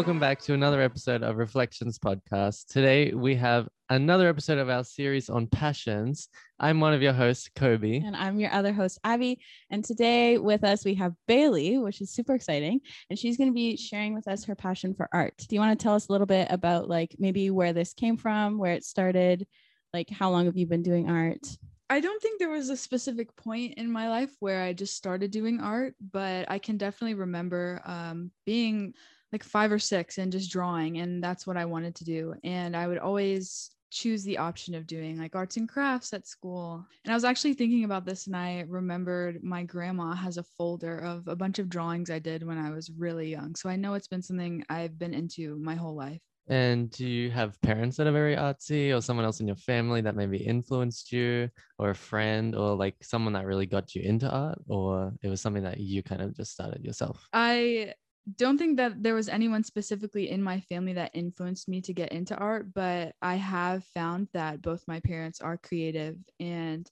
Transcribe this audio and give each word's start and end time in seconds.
welcome 0.00 0.18
back 0.18 0.40
to 0.40 0.54
another 0.54 0.80
episode 0.80 1.22
of 1.22 1.36
Reflections 1.36 1.98
Podcast. 1.98 2.68
Today 2.68 3.12
we 3.12 3.34
have 3.34 3.68
another 3.90 4.30
episode 4.30 4.56
of 4.56 4.70
our 4.70 4.82
series 4.82 5.28
on 5.28 5.46
passions. 5.46 6.30
I'm 6.58 6.80
one 6.80 6.94
of 6.94 7.02
your 7.02 7.12
hosts, 7.12 7.50
Kobe. 7.54 7.98
And 7.98 8.16
I'm 8.16 8.40
your 8.40 8.50
other 8.50 8.72
host, 8.72 8.98
Abby. 9.04 9.42
And 9.68 9.84
today 9.84 10.38
with 10.38 10.64
us, 10.64 10.86
we 10.86 10.94
have 10.94 11.12
Bailey, 11.28 11.76
which 11.76 12.00
is 12.00 12.14
super 12.14 12.34
exciting. 12.34 12.80
And 13.10 13.18
she's 13.18 13.36
going 13.36 13.50
to 13.50 13.54
be 13.54 13.76
sharing 13.76 14.14
with 14.14 14.26
us 14.26 14.42
her 14.44 14.54
passion 14.54 14.94
for 14.94 15.06
art. 15.12 15.34
Do 15.36 15.54
you 15.54 15.60
want 15.60 15.78
to 15.78 15.82
tell 15.82 15.94
us 15.94 16.08
a 16.08 16.12
little 16.12 16.26
bit 16.26 16.48
about, 16.48 16.88
like, 16.88 17.14
maybe 17.18 17.50
where 17.50 17.74
this 17.74 17.92
came 17.92 18.16
from, 18.16 18.56
where 18.56 18.72
it 18.72 18.84
started? 18.84 19.46
Like, 19.92 20.08
how 20.08 20.30
long 20.30 20.46
have 20.46 20.56
you 20.56 20.64
been 20.64 20.82
doing 20.82 21.10
art? 21.10 21.46
I 21.90 22.00
don't 22.00 22.22
think 22.22 22.38
there 22.38 22.48
was 22.48 22.70
a 22.70 22.76
specific 22.76 23.36
point 23.36 23.74
in 23.74 23.92
my 23.92 24.08
life 24.08 24.34
where 24.40 24.62
I 24.62 24.72
just 24.72 24.96
started 24.96 25.30
doing 25.30 25.60
art, 25.60 25.94
but 26.00 26.50
I 26.50 26.58
can 26.58 26.78
definitely 26.78 27.16
remember 27.16 27.82
um, 27.84 28.30
being 28.46 28.94
like 29.32 29.44
five 29.44 29.72
or 29.72 29.78
six 29.78 30.18
and 30.18 30.32
just 30.32 30.50
drawing, 30.50 30.98
and 30.98 31.22
that's 31.22 31.46
what 31.46 31.56
I 31.56 31.64
wanted 31.64 31.94
to 31.96 32.04
do. 32.04 32.34
And 32.44 32.76
I 32.76 32.86
would 32.86 32.98
always 32.98 33.70
choose 33.90 34.22
the 34.22 34.38
option 34.38 34.74
of 34.74 34.86
doing 34.86 35.18
like 35.18 35.34
arts 35.34 35.56
and 35.56 35.68
crafts 35.68 36.12
at 36.12 36.26
school. 36.26 36.86
And 37.04 37.12
I 37.12 37.16
was 37.16 37.24
actually 37.24 37.54
thinking 37.54 37.84
about 37.84 38.06
this, 38.06 38.26
and 38.26 38.36
I 38.36 38.64
remembered 38.68 39.42
my 39.42 39.62
grandma 39.64 40.14
has 40.14 40.36
a 40.36 40.44
folder 40.56 40.98
of 40.98 41.28
a 41.28 41.36
bunch 41.36 41.58
of 41.58 41.68
drawings 41.68 42.10
I 42.10 42.18
did 42.18 42.46
when 42.46 42.58
I 42.58 42.70
was 42.70 42.90
really 42.90 43.30
young. 43.30 43.54
So 43.54 43.68
I 43.68 43.76
know 43.76 43.94
it's 43.94 44.08
been 44.08 44.22
something 44.22 44.64
I've 44.68 44.98
been 44.98 45.14
into 45.14 45.58
my 45.58 45.74
whole 45.74 45.94
life. 45.94 46.20
And 46.48 46.90
do 46.90 47.06
you 47.06 47.30
have 47.30 47.60
parents 47.62 47.96
that 47.96 48.08
are 48.08 48.12
very 48.12 48.34
artsy 48.34 48.96
or 48.96 49.00
someone 49.00 49.24
else 49.24 49.38
in 49.38 49.46
your 49.46 49.56
family 49.56 50.00
that 50.00 50.16
maybe 50.16 50.38
influenced 50.38 51.12
you 51.12 51.48
or 51.78 51.90
a 51.90 51.94
friend 51.94 52.56
or 52.56 52.74
like 52.74 52.96
someone 53.02 53.34
that 53.34 53.46
really 53.46 53.66
got 53.66 53.94
you 53.94 54.02
into 54.02 54.28
art 54.28 54.58
or 54.66 55.12
it 55.22 55.28
was 55.28 55.40
something 55.40 55.62
that 55.62 55.78
you 55.78 56.02
kind 56.02 56.20
of 56.20 56.36
just 56.36 56.50
started 56.50 56.84
yourself? 56.84 57.24
I 57.32 57.94
don't 58.36 58.58
think 58.58 58.76
that 58.76 59.02
there 59.02 59.14
was 59.14 59.28
anyone 59.28 59.64
specifically 59.64 60.30
in 60.30 60.42
my 60.42 60.60
family 60.60 60.92
that 60.94 61.10
influenced 61.14 61.68
me 61.68 61.80
to 61.82 61.92
get 61.92 62.12
into 62.12 62.36
art, 62.36 62.72
but 62.74 63.14
I 63.22 63.36
have 63.36 63.84
found 63.84 64.28
that 64.32 64.62
both 64.62 64.86
my 64.86 65.00
parents 65.00 65.40
are 65.40 65.56
creative 65.56 66.16
and 66.38 66.88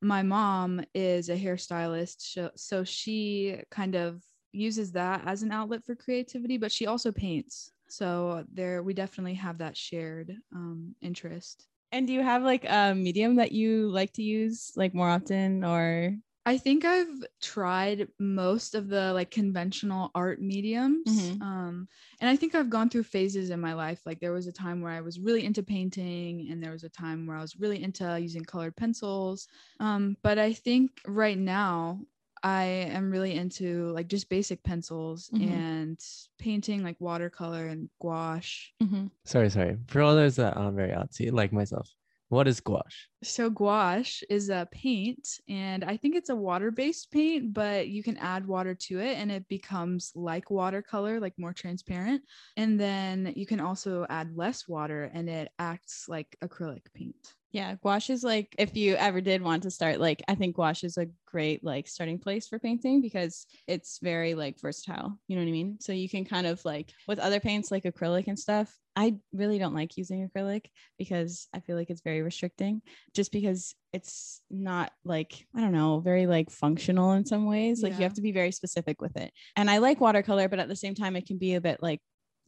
my 0.00 0.22
mom 0.22 0.80
is 0.94 1.28
a 1.28 1.36
hairstylist. 1.36 2.50
So 2.56 2.84
she 2.84 3.60
kind 3.70 3.96
of 3.96 4.22
uses 4.52 4.92
that 4.92 5.22
as 5.26 5.42
an 5.42 5.52
outlet 5.52 5.84
for 5.84 5.94
creativity, 5.94 6.56
but 6.56 6.72
she 6.72 6.86
also 6.86 7.12
paints. 7.12 7.72
So 7.88 8.44
there, 8.52 8.82
we 8.82 8.94
definitely 8.94 9.34
have 9.34 9.58
that 9.58 9.76
shared 9.76 10.36
um, 10.54 10.94
interest. 11.02 11.66
And 11.90 12.06
do 12.06 12.12
you 12.12 12.22
have 12.22 12.42
like 12.42 12.64
a 12.68 12.94
medium 12.94 13.36
that 13.36 13.52
you 13.52 13.88
like 13.88 14.12
to 14.14 14.22
use 14.22 14.72
like 14.76 14.94
more 14.94 15.08
often 15.08 15.64
or? 15.64 16.14
I 16.48 16.56
think 16.56 16.86
I've 16.86 17.26
tried 17.42 18.08
most 18.18 18.74
of 18.74 18.88
the 18.88 19.12
like 19.12 19.30
conventional 19.30 20.10
art 20.14 20.40
mediums. 20.40 21.06
Mm-hmm. 21.06 21.42
Um, 21.42 21.88
and 22.22 22.30
I 22.30 22.36
think 22.36 22.54
I've 22.54 22.70
gone 22.70 22.88
through 22.88 23.02
phases 23.02 23.50
in 23.50 23.60
my 23.60 23.74
life. 23.74 24.00
Like 24.06 24.18
there 24.18 24.32
was 24.32 24.46
a 24.46 24.52
time 24.52 24.80
where 24.80 24.92
I 24.92 25.02
was 25.02 25.20
really 25.20 25.44
into 25.44 25.62
painting, 25.62 26.48
and 26.50 26.62
there 26.62 26.72
was 26.72 26.84
a 26.84 26.88
time 26.88 27.26
where 27.26 27.36
I 27.36 27.42
was 27.42 27.60
really 27.60 27.82
into 27.82 28.18
using 28.18 28.46
colored 28.46 28.74
pencils. 28.76 29.46
Um, 29.78 30.16
but 30.22 30.38
I 30.38 30.54
think 30.54 31.02
right 31.06 31.36
now 31.36 32.00
I 32.42 32.62
am 32.96 33.10
really 33.10 33.34
into 33.34 33.92
like 33.92 34.08
just 34.08 34.30
basic 34.30 34.62
pencils 34.62 35.28
mm-hmm. 35.28 35.52
and 35.52 36.04
painting 36.38 36.82
like 36.82 36.96
watercolor 36.98 37.66
and 37.66 37.90
gouache. 38.00 38.72
Mm-hmm. 38.82 39.08
Sorry, 39.24 39.50
sorry. 39.50 39.76
For 39.88 40.00
all 40.00 40.14
those 40.14 40.36
that 40.36 40.56
aren't 40.56 40.76
very 40.76 40.92
artsy, 40.92 41.30
like 41.30 41.52
myself, 41.52 41.94
what 42.28 42.46
is 42.46 42.60
gouache? 42.60 43.08
So 43.22 43.48
gouache 43.50 44.24
is 44.28 44.50
a 44.50 44.68
paint 44.70 45.26
and 45.48 45.82
I 45.82 45.96
think 45.96 46.14
it's 46.14 46.28
a 46.28 46.36
water-based 46.36 47.10
paint, 47.10 47.54
but 47.54 47.88
you 47.88 48.02
can 48.02 48.18
add 48.18 48.46
water 48.46 48.74
to 48.74 49.00
it 49.00 49.16
and 49.16 49.32
it 49.32 49.48
becomes 49.48 50.12
like 50.14 50.50
watercolor, 50.50 51.20
like 51.20 51.34
more 51.38 51.52
transparent. 51.52 52.22
And 52.56 52.78
then 52.78 53.32
you 53.34 53.46
can 53.46 53.60
also 53.60 54.06
add 54.10 54.36
less 54.36 54.68
water 54.68 55.10
and 55.12 55.28
it 55.28 55.50
acts 55.58 56.04
like 56.08 56.36
acrylic 56.42 56.92
paint. 56.94 57.34
Yeah, 57.50 57.76
gouache 57.82 58.12
is 58.12 58.22
like 58.22 58.54
if 58.58 58.76
you 58.76 58.94
ever 58.96 59.20
did 59.22 59.40
want 59.40 59.62
to 59.62 59.70
start, 59.70 60.00
like 60.00 60.22
I 60.28 60.34
think 60.34 60.56
gouache 60.56 60.86
is 60.86 60.98
a 60.98 61.06
great 61.26 61.64
like 61.64 61.88
starting 61.88 62.18
place 62.18 62.46
for 62.46 62.58
painting 62.58 63.00
because 63.00 63.46
it's 63.66 63.98
very 64.02 64.34
like 64.34 64.60
versatile. 64.60 65.18
You 65.28 65.36
know 65.36 65.42
what 65.42 65.48
I 65.48 65.52
mean? 65.52 65.78
So 65.80 65.92
you 65.92 66.10
can 66.10 66.26
kind 66.26 66.46
of 66.46 66.62
like 66.66 66.92
with 67.06 67.18
other 67.18 67.40
paints 67.40 67.70
like 67.70 67.84
acrylic 67.84 68.26
and 68.28 68.38
stuff. 68.38 68.74
I 68.96 69.14
really 69.32 69.58
don't 69.58 69.74
like 69.74 69.96
using 69.96 70.28
acrylic 70.28 70.66
because 70.98 71.48
I 71.54 71.60
feel 71.60 71.76
like 71.76 71.88
it's 71.88 72.02
very 72.02 72.20
restricting 72.20 72.82
just 73.14 73.32
because 73.32 73.74
it's 73.94 74.42
not 74.50 74.92
like 75.04 75.46
I 75.56 75.60
don't 75.60 75.72
know, 75.72 76.00
very 76.00 76.26
like 76.26 76.50
functional 76.50 77.12
in 77.12 77.24
some 77.24 77.46
ways. 77.46 77.82
Like 77.82 77.92
yeah. 77.92 77.98
you 77.98 78.02
have 78.04 78.14
to 78.14 78.22
be 78.22 78.32
very 78.32 78.52
specific 78.52 79.00
with 79.00 79.16
it. 79.16 79.32
And 79.56 79.70
I 79.70 79.78
like 79.78 80.00
watercolor, 80.00 80.48
but 80.48 80.58
at 80.58 80.68
the 80.68 80.76
same 80.76 80.94
time 80.94 81.16
it 81.16 81.26
can 81.26 81.38
be 81.38 81.54
a 81.54 81.62
bit 81.62 81.82
like 81.82 82.02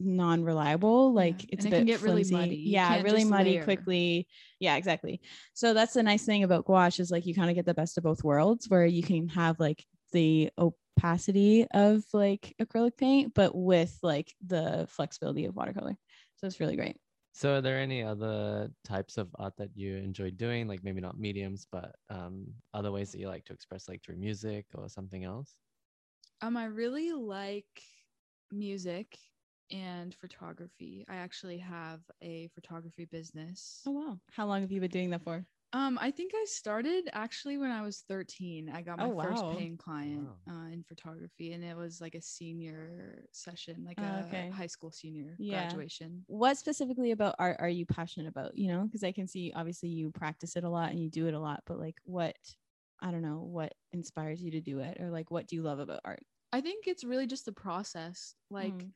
non-reliable 0.05 1.13
like 1.13 1.43
yeah. 1.43 1.49
it's 1.53 1.65
and 1.65 1.73
a 1.73 1.77
it 1.77 1.79
bit 1.79 1.87
get 1.87 1.99
flimsy. 1.99 2.33
really 2.33 2.47
muddy 2.47 2.55
yeah 2.65 3.01
really 3.01 3.23
muddy 3.23 3.51
layer. 3.51 3.63
quickly. 3.63 4.27
Yeah 4.59 4.75
exactly. 4.75 5.21
So 5.53 5.73
that's 5.73 5.93
the 5.93 6.03
nice 6.03 6.25
thing 6.25 6.43
about 6.43 6.65
gouache 6.65 7.01
is 7.01 7.11
like 7.11 7.25
you 7.25 7.33
kind 7.35 7.49
of 7.49 7.55
get 7.55 7.65
the 7.65 7.73
best 7.73 7.97
of 7.97 8.03
both 8.03 8.23
worlds 8.23 8.69
where 8.69 8.85
you 8.85 9.03
can 9.03 9.27
have 9.29 9.59
like 9.59 9.85
the 10.11 10.51
opacity 10.57 11.65
of 11.71 12.03
like 12.13 12.53
acrylic 12.61 12.97
paint 12.97 13.33
but 13.33 13.55
with 13.55 13.97
like 14.03 14.33
the 14.45 14.85
flexibility 14.89 15.45
of 15.45 15.55
watercolor. 15.55 15.97
So 16.35 16.47
it's 16.47 16.59
really 16.59 16.75
great. 16.75 16.97
So 17.33 17.55
are 17.55 17.61
there 17.61 17.79
any 17.79 18.03
other 18.03 18.69
types 18.83 19.17
of 19.17 19.29
art 19.39 19.53
that 19.57 19.69
you 19.73 19.95
enjoy 19.95 20.31
doing? 20.31 20.67
Like 20.67 20.83
maybe 20.83 20.99
not 21.01 21.17
mediums 21.17 21.65
but 21.71 21.95
um, 22.09 22.47
other 22.73 22.91
ways 22.91 23.11
that 23.11 23.19
you 23.19 23.27
like 23.29 23.45
to 23.45 23.53
express 23.53 23.87
like 23.87 24.03
through 24.03 24.17
music 24.17 24.65
or 24.75 24.89
something 24.89 25.23
else? 25.23 25.55
Um 26.41 26.57
i 26.57 26.65
really 26.65 27.13
like 27.13 27.65
music 28.51 29.17
and 29.71 30.13
photography. 30.15 31.05
I 31.09 31.15
actually 31.15 31.57
have 31.57 32.01
a 32.21 32.49
photography 32.53 33.05
business. 33.05 33.81
Oh 33.87 33.91
wow. 33.91 34.19
How 34.31 34.45
long 34.45 34.61
have 34.61 34.71
you 34.71 34.79
been 34.79 34.91
doing 34.91 35.09
that 35.11 35.23
for? 35.23 35.45
Um, 35.73 35.97
I 36.01 36.11
think 36.11 36.33
I 36.35 36.43
started 36.45 37.09
actually 37.13 37.57
when 37.57 37.71
I 37.71 37.81
was 37.81 38.03
13. 38.09 38.69
I 38.73 38.81
got 38.81 38.97
my 38.97 39.05
oh, 39.05 39.09
wow. 39.09 39.23
first 39.23 39.43
paying 39.57 39.77
client 39.77 40.27
wow. 40.45 40.53
uh, 40.53 40.67
in 40.67 40.83
photography, 40.83 41.53
and 41.53 41.63
it 41.63 41.77
was 41.77 42.01
like 42.01 42.13
a 42.13 42.21
senior 42.21 43.23
session, 43.31 43.85
like 43.85 43.97
a 43.97 44.25
okay. 44.27 44.49
high 44.49 44.67
school 44.67 44.91
senior 44.91 45.35
yeah. 45.39 45.61
graduation. 45.61 46.25
What 46.27 46.57
specifically 46.57 47.11
about 47.11 47.35
art 47.39 47.55
are 47.59 47.69
you 47.69 47.85
passionate 47.85 48.27
about? 48.27 48.57
You 48.57 48.67
know, 48.67 48.83
because 48.83 49.03
I 49.03 49.13
can 49.13 49.27
see 49.27 49.53
obviously 49.55 49.87
you 49.87 50.11
practice 50.11 50.57
it 50.57 50.65
a 50.65 50.69
lot 50.69 50.91
and 50.91 50.99
you 50.99 51.09
do 51.09 51.27
it 51.27 51.33
a 51.33 51.39
lot, 51.39 51.61
but 51.65 51.79
like 51.79 51.95
what, 52.03 52.35
I 53.01 53.11
don't 53.11 53.21
know, 53.21 53.39
what 53.39 53.73
inspires 53.93 54.43
you 54.43 54.51
to 54.51 54.61
do 54.61 54.79
it, 54.79 54.97
or 54.99 55.09
like 55.09 55.31
what 55.31 55.47
do 55.47 55.55
you 55.55 55.63
love 55.63 55.79
about 55.79 56.01
art? 56.03 56.23
I 56.51 56.59
think 56.59 56.85
it's 56.85 57.05
really 57.05 57.27
just 57.27 57.45
the 57.45 57.53
process. 57.53 58.35
Like, 58.49 58.73
mm 58.73 58.89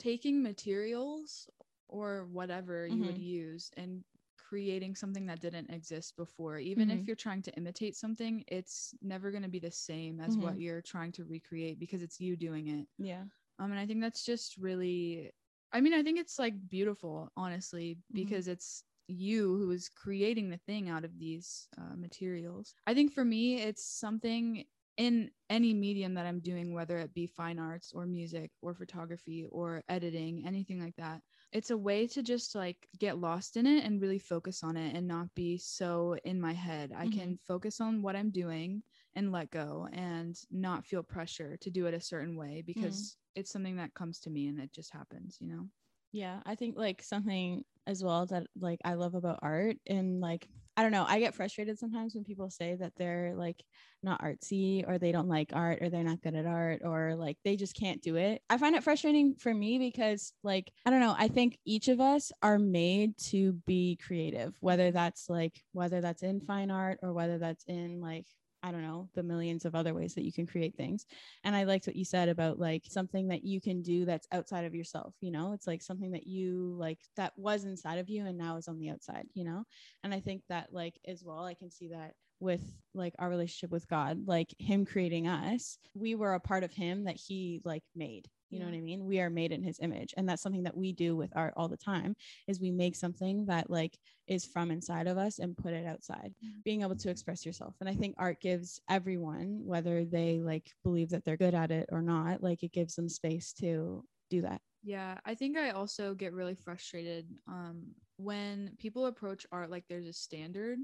taking 0.00 0.42
materials 0.42 1.48
or 1.88 2.26
whatever 2.32 2.86
mm-hmm. 2.88 2.96
you 2.96 3.04
would 3.04 3.14
mm-hmm. 3.14 3.22
use 3.22 3.70
and 3.76 4.02
creating 4.36 4.96
something 4.96 5.26
that 5.26 5.40
didn't 5.40 5.70
exist 5.70 6.16
before 6.16 6.58
even 6.58 6.88
mm-hmm. 6.88 6.98
if 6.98 7.06
you're 7.06 7.14
trying 7.14 7.42
to 7.42 7.52
imitate 7.52 7.94
something 7.94 8.42
it's 8.48 8.94
never 9.00 9.30
going 9.30 9.44
to 9.44 9.48
be 9.48 9.60
the 9.60 9.70
same 9.70 10.18
as 10.18 10.34
mm-hmm. 10.34 10.46
what 10.46 10.60
you're 10.60 10.82
trying 10.82 11.12
to 11.12 11.24
recreate 11.24 11.78
because 11.78 12.02
it's 12.02 12.18
you 12.18 12.34
doing 12.34 12.66
it 12.66 12.86
yeah 12.98 13.22
um 13.60 13.70
and 13.70 13.78
i 13.78 13.86
think 13.86 14.00
that's 14.00 14.24
just 14.24 14.56
really 14.56 15.30
i 15.72 15.80
mean 15.80 15.94
i 15.94 16.02
think 16.02 16.18
it's 16.18 16.38
like 16.38 16.54
beautiful 16.68 17.30
honestly 17.36 17.92
mm-hmm. 17.94 18.24
because 18.24 18.48
it's 18.48 18.82
you 19.06 19.56
who 19.56 19.70
is 19.70 19.88
creating 19.88 20.50
the 20.50 20.60
thing 20.66 20.88
out 20.88 21.04
of 21.04 21.16
these 21.18 21.68
uh, 21.78 21.94
materials 21.96 22.74
i 22.88 22.94
think 22.94 23.12
for 23.12 23.24
me 23.24 23.60
it's 23.60 23.84
something 23.84 24.64
in 25.00 25.30
any 25.48 25.72
medium 25.72 26.12
that 26.12 26.26
I'm 26.26 26.40
doing, 26.40 26.74
whether 26.74 26.98
it 26.98 27.14
be 27.14 27.26
fine 27.26 27.58
arts 27.58 27.90
or 27.94 28.04
music 28.04 28.50
or 28.60 28.74
photography 28.74 29.46
or 29.50 29.82
editing, 29.88 30.44
anything 30.46 30.78
like 30.78 30.94
that. 30.96 31.22
It's 31.52 31.70
a 31.70 31.78
way 31.78 32.06
to 32.08 32.22
just 32.22 32.54
like 32.54 32.76
get 32.98 33.16
lost 33.16 33.56
in 33.56 33.66
it 33.66 33.82
and 33.82 34.02
really 34.02 34.18
focus 34.18 34.62
on 34.62 34.76
it 34.76 34.94
and 34.94 35.08
not 35.08 35.34
be 35.34 35.56
so 35.56 36.16
in 36.26 36.38
my 36.38 36.52
head. 36.52 36.92
I 36.94 37.06
mm-hmm. 37.06 37.18
can 37.18 37.38
focus 37.48 37.80
on 37.80 38.02
what 38.02 38.14
I'm 38.14 38.30
doing 38.30 38.82
and 39.14 39.32
let 39.32 39.50
go 39.50 39.88
and 39.90 40.36
not 40.50 40.84
feel 40.84 41.02
pressure 41.02 41.56
to 41.62 41.70
do 41.70 41.86
it 41.86 41.94
a 41.94 42.00
certain 42.00 42.36
way 42.36 42.62
because 42.66 43.00
mm-hmm. 43.00 43.40
it's 43.40 43.50
something 43.50 43.76
that 43.76 43.94
comes 43.94 44.20
to 44.20 44.30
me 44.30 44.48
and 44.48 44.60
it 44.60 44.70
just 44.70 44.92
happens, 44.92 45.38
you 45.40 45.48
know? 45.48 45.64
Yeah, 46.12 46.40
I 46.44 46.56
think 46.56 46.76
like 46.76 47.02
something 47.02 47.64
as 47.86 48.04
well 48.04 48.26
that 48.26 48.48
like 48.60 48.80
I 48.84 48.94
love 48.94 49.14
about 49.14 49.38
art 49.40 49.76
and 49.86 50.20
like 50.20 50.46
I 50.80 50.82
don't 50.82 50.92
know, 50.92 51.04
I 51.06 51.18
get 51.18 51.34
frustrated 51.34 51.78
sometimes 51.78 52.14
when 52.14 52.24
people 52.24 52.48
say 52.48 52.74
that 52.76 52.94
they're 52.96 53.34
like 53.36 53.62
not 54.02 54.22
artsy 54.22 54.82
or 54.88 54.96
they 54.96 55.12
don't 55.12 55.28
like 55.28 55.50
art 55.52 55.80
or 55.82 55.90
they're 55.90 56.02
not 56.02 56.22
good 56.22 56.34
at 56.34 56.46
art 56.46 56.80
or 56.82 57.16
like 57.16 57.36
they 57.44 57.54
just 57.54 57.76
can't 57.76 58.00
do 58.00 58.16
it. 58.16 58.40
I 58.48 58.56
find 58.56 58.74
it 58.74 58.82
frustrating 58.82 59.34
for 59.34 59.52
me 59.52 59.78
because 59.78 60.32
like 60.42 60.72
I 60.86 60.90
don't 60.90 61.00
know, 61.00 61.14
I 61.18 61.28
think 61.28 61.58
each 61.66 61.88
of 61.88 62.00
us 62.00 62.32
are 62.40 62.58
made 62.58 63.18
to 63.28 63.52
be 63.66 63.98
creative, 64.06 64.54
whether 64.60 64.90
that's 64.90 65.28
like 65.28 65.62
whether 65.72 66.00
that's 66.00 66.22
in 66.22 66.40
fine 66.40 66.70
art 66.70 66.98
or 67.02 67.12
whether 67.12 67.36
that's 67.36 67.64
in 67.68 68.00
like 68.00 68.24
I 68.62 68.72
don't 68.72 68.82
know, 68.82 69.08
the 69.14 69.22
millions 69.22 69.64
of 69.64 69.74
other 69.74 69.94
ways 69.94 70.14
that 70.14 70.24
you 70.24 70.32
can 70.32 70.46
create 70.46 70.76
things. 70.76 71.06
And 71.44 71.56
I 71.56 71.64
liked 71.64 71.86
what 71.86 71.96
you 71.96 72.04
said 72.04 72.28
about 72.28 72.58
like 72.58 72.84
something 72.88 73.28
that 73.28 73.44
you 73.44 73.60
can 73.60 73.82
do 73.82 74.04
that's 74.04 74.28
outside 74.32 74.64
of 74.64 74.74
yourself, 74.74 75.14
you 75.20 75.30
know, 75.30 75.52
it's 75.52 75.66
like 75.66 75.82
something 75.82 76.10
that 76.12 76.26
you 76.26 76.74
like 76.78 76.98
that 77.16 77.32
was 77.36 77.64
inside 77.64 77.98
of 77.98 78.08
you 78.10 78.26
and 78.26 78.36
now 78.36 78.56
is 78.56 78.68
on 78.68 78.78
the 78.78 78.90
outside, 78.90 79.26
you 79.34 79.44
know? 79.44 79.64
And 80.04 80.12
I 80.12 80.20
think 80.20 80.42
that 80.48 80.72
like 80.72 80.98
as 81.06 81.24
well, 81.24 81.44
I 81.44 81.54
can 81.54 81.70
see 81.70 81.88
that 81.88 82.14
with 82.40 82.62
like 82.94 83.14
our 83.18 83.28
relationship 83.28 83.70
with 83.70 83.86
God, 83.88 84.26
like 84.26 84.54
him 84.58 84.84
creating 84.84 85.26
us, 85.28 85.78
we 85.94 86.14
were 86.14 86.34
a 86.34 86.40
part 86.40 86.64
of 86.64 86.72
him 86.72 87.04
that 87.04 87.16
he 87.16 87.60
like 87.64 87.84
made. 87.94 88.28
You 88.52 88.58
know 88.58 88.64
what 88.64 88.74
I 88.74 88.80
mean? 88.80 89.04
We 89.04 89.20
are 89.20 89.30
made 89.30 89.52
in 89.52 89.62
his 89.62 89.78
image. 89.80 90.12
And 90.16 90.28
that's 90.28 90.42
something 90.42 90.64
that 90.64 90.76
we 90.76 90.92
do 90.92 91.14
with 91.14 91.30
art 91.36 91.54
all 91.56 91.68
the 91.68 91.76
time 91.76 92.16
is 92.48 92.58
we 92.60 92.72
make 92.72 92.96
something 92.96 93.46
that 93.46 93.70
like 93.70 93.96
is 94.26 94.44
from 94.44 94.72
inside 94.72 95.06
of 95.06 95.18
us 95.18 95.38
and 95.38 95.56
put 95.56 95.72
it 95.72 95.86
outside, 95.86 96.34
Mhm. 96.44 96.64
being 96.64 96.82
able 96.82 96.96
to 96.96 97.10
express 97.10 97.46
yourself. 97.46 97.76
And 97.78 97.88
I 97.88 97.94
think 97.94 98.16
art 98.18 98.40
gives 98.40 98.80
everyone, 98.88 99.64
whether 99.64 100.04
they 100.04 100.40
like 100.40 100.72
believe 100.82 101.10
that 101.10 101.24
they're 101.24 101.36
good 101.36 101.54
at 101.54 101.70
it 101.70 101.90
or 101.92 102.02
not, 102.02 102.42
like 102.42 102.64
it 102.64 102.72
gives 102.72 102.96
them 102.96 103.08
space 103.08 103.52
to 103.60 104.04
do 104.30 104.42
that. 104.42 104.60
Yeah, 104.82 105.18
I 105.24 105.34
think 105.34 105.56
I 105.56 105.70
also 105.70 106.14
get 106.14 106.32
really 106.32 106.54
frustrated 106.54 107.28
um 107.46 107.94
when 108.16 108.74
people 108.78 109.06
approach 109.06 109.46
art 109.52 109.70
like 109.70 109.84
there's 109.88 110.06
a 110.06 110.12
standard 110.12 110.78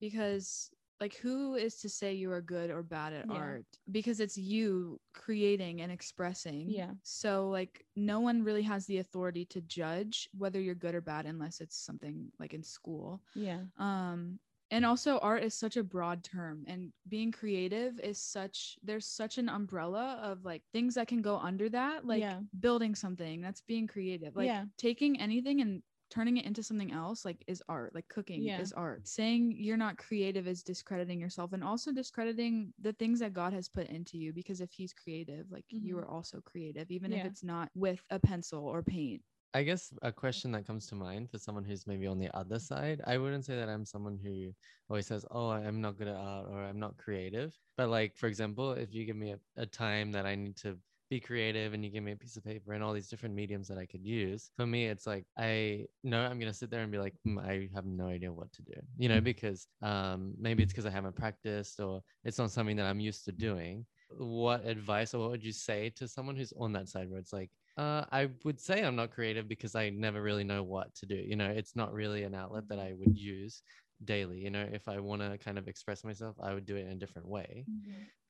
because 0.00 0.70
like 1.00 1.16
who 1.16 1.54
is 1.54 1.76
to 1.80 1.88
say 1.88 2.12
you 2.12 2.30
are 2.30 2.42
good 2.42 2.70
or 2.70 2.82
bad 2.82 3.12
at 3.14 3.26
Yeah. 3.28 3.38
art 3.38 3.66
because 3.90 4.20
it's 4.20 4.36
you 4.36 5.00
creating 5.14 5.80
and 5.80 5.90
expressing. 5.90 6.68
Yeah. 6.70 6.92
So 7.02 7.48
like 7.48 7.86
no 7.96 8.20
one 8.20 8.42
really 8.44 8.62
has 8.62 8.86
the 8.86 8.98
authority 8.98 9.44
to 9.46 9.60
judge 9.62 10.28
whether 10.36 10.60
you're 10.60 10.74
good 10.74 10.94
or 10.94 11.00
bad 11.00 11.26
unless 11.26 11.60
it's 11.60 11.76
something 11.76 12.30
like 12.38 12.52
in 12.54 12.62
school. 12.62 13.22
Yeah. 13.34 13.64
Um 13.78 14.40
and 14.72 14.84
also 14.84 15.18
art 15.18 15.42
is 15.42 15.54
such 15.54 15.76
a 15.76 15.82
broad 15.82 16.22
term 16.22 16.64
and 16.68 16.92
being 17.08 17.32
creative 17.32 17.98
is 17.98 18.22
such 18.22 18.78
there's 18.82 19.06
such 19.06 19.36
an 19.38 19.48
umbrella 19.48 20.20
of 20.22 20.44
like 20.44 20.62
things 20.72 20.94
that 20.94 21.08
can 21.08 21.22
go 21.22 21.38
under 21.38 21.68
that 21.70 22.06
like 22.06 22.20
Yeah. 22.20 22.40
building 22.60 22.94
something 22.94 23.40
that's 23.40 23.62
being 23.62 23.86
creative 23.88 24.36
like 24.36 24.46
Yeah. 24.46 24.66
taking 24.78 25.18
anything 25.20 25.60
and 25.60 25.82
turning 26.10 26.36
it 26.36 26.44
into 26.44 26.62
something 26.62 26.92
else 26.92 27.24
like 27.24 27.44
is 27.46 27.62
art 27.68 27.94
like 27.94 28.08
cooking 28.08 28.42
Yeah. 28.44 28.58
is 28.58 28.72
art 28.72 29.06
saying 29.06 29.54
you're 29.56 29.76
not 29.76 29.96
creative 29.96 30.46
is 30.46 30.62
discrediting 30.62 31.20
yourself 31.20 31.52
and 31.52 31.64
also 31.64 31.92
discrediting 31.92 32.72
the 32.80 32.92
things 32.94 33.20
that 33.20 33.32
god 33.32 33.52
has 33.52 33.68
put 33.68 33.86
into 33.88 34.18
you 34.18 34.32
because 34.32 34.60
if 34.60 34.72
he's 34.72 34.92
creative 34.92 35.50
like 35.50 35.66
you 35.80 35.96
Mhm. 35.96 35.98
are 35.98 36.08
also 36.08 36.40
creative 36.40 36.90
even 36.90 37.12
if 37.12 37.24
it's 37.24 37.42
not 37.44 37.70
with 37.74 38.04
a 38.10 38.18
pencil 38.18 38.66
or 38.66 38.82
paint 38.82 39.22
I 39.52 39.64
guess 39.64 39.92
a 40.02 40.12
question 40.12 40.52
that 40.52 40.66
comes 40.66 40.86
to 40.88 40.94
mind 40.94 41.30
for 41.30 41.38
someone 41.38 41.64
who's 41.64 41.86
maybe 41.86 42.06
on 42.06 42.18
the 42.18 42.30
other 42.36 42.60
side, 42.60 43.00
I 43.04 43.18
wouldn't 43.18 43.44
say 43.44 43.56
that 43.56 43.68
I'm 43.68 43.84
someone 43.84 44.16
who 44.22 44.52
always 44.88 45.06
says, 45.08 45.26
Oh, 45.30 45.50
I'm 45.50 45.80
not 45.80 45.96
good 45.98 46.06
at 46.06 46.14
art 46.16 46.46
or 46.48 46.62
I'm 46.64 46.78
not 46.78 46.96
creative. 46.98 47.58
But, 47.76 47.88
like, 47.88 48.16
for 48.16 48.28
example, 48.28 48.72
if 48.72 48.94
you 48.94 49.04
give 49.04 49.16
me 49.16 49.32
a, 49.32 49.40
a 49.56 49.66
time 49.66 50.12
that 50.12 50.24
I 50.24 50.36
need 50.36 50.56
to 50.58 50.78
be 51.10 51.20
creative 51.20 51.74
and 51.74 51.84
you 51.84 51.90
give 51.90 52.04
me 52.04 52.12
a 52.12 52.16
piece 52.16 52.36
of 52.36 52.44
paper 52.44 52.72
and 52.72 52.82
all 52.82 52.92
these 52.94 53.08
different 53.08 53.34
mediums 53.34 53.68
that 53.68 53.78
I 53.78 53.86
could 53.86 54.04
use, 54.04 54.50
for 54.56 54.66
me, 54.66 54.86
it's 54.86 55.06
like, 55.06 55.26
I 55.38 55.86
know 56.04 56.22
I'm 56.22 56.38
going 56.38 56.52
to 56.52 56.58
sit 56.58 56.70
there 56.70 56.82
and 56.82 56.92
be 56.92 56.98
like, 56.98 57.14
"Hmm, 57.24 57.38
I 57.38 57.68
have 57.74 57.84
no 57.86 58.06
idea 58.06 58.32
what 58.32 58.52
to 58.54 58.62
do, 58.62 58.74
you 58.96 59.08
know, 59.08 59.20
because 59.20 59.66
um, 59.82 60.34
maybe 60.38 60.62
it's 60.62 60.72
because 60.72 60.86
I 60.86 60.90
haven't 60.90 61.16
practiced 61.16 61.80
or 61.80 62.02
it's 62.24 62.38
not 62.38 62.50
something 62.52 62.76
that 62.76 62.86
I'm 62.86 63.00
used 63.00 63.24
to 63.26 63.32
doing. 63.32 63.86
What 64.10 64.66
advice 64.66 65.14
or 65.14 65.20
what 65.20 65.30
would 65.30 65.44
you 65.44 65.52
say 65.52 65.90
to 65.96 66.08
someone 66.08 66.36
who's 66.36 66.52
on 66.58 66.72
that 66.72 66.88
side 66.88 67.10
where 67.10 67.20
it's 67.20 67.32
like, 67.32 67.50
uh, 67.76 68.04
I 68.12 68.28
would 68.44 68.60
say 68.60 68.82
I'm 68.84 68.96
not 68.96 69.10
creative 69.10 69.48
because 69.48 69.74
I 69.74 69.90
never 69.90 70.22
really 70.22 70.44
know 70.44 70.62
what 70.62 70.94
to 70.96 71.06
do. 71.06 71.16
You 71.16 71.36
know, 71.36 71.48
it's 71.50 71.76
not 71.76 71.92
really 71.92 72.24
an 72.24 72.34
outlet 72.34 72.68
that 72.68 72.78
I 72.78 72.92
would 72.94 73.16
use 73.16 73.62
daily. 74.04 74.38
You 74.38 74.50
know, 74.50 74.68
if 74.72 74.88
I 74.88 74.98
want 75.00 75.22
to 75.22 75.38
kind 75.38 75.58
of 75.58 75.68
express 75.68 76.04
myself, 76.04 76.36
I 76.42 76.54
would 76.54 76.66
do 76.66 76.76
it 76.76 76.86
in 76.86 76.92
a 76.92 76.94
different 76.96 77.28
way. 77.28 77.66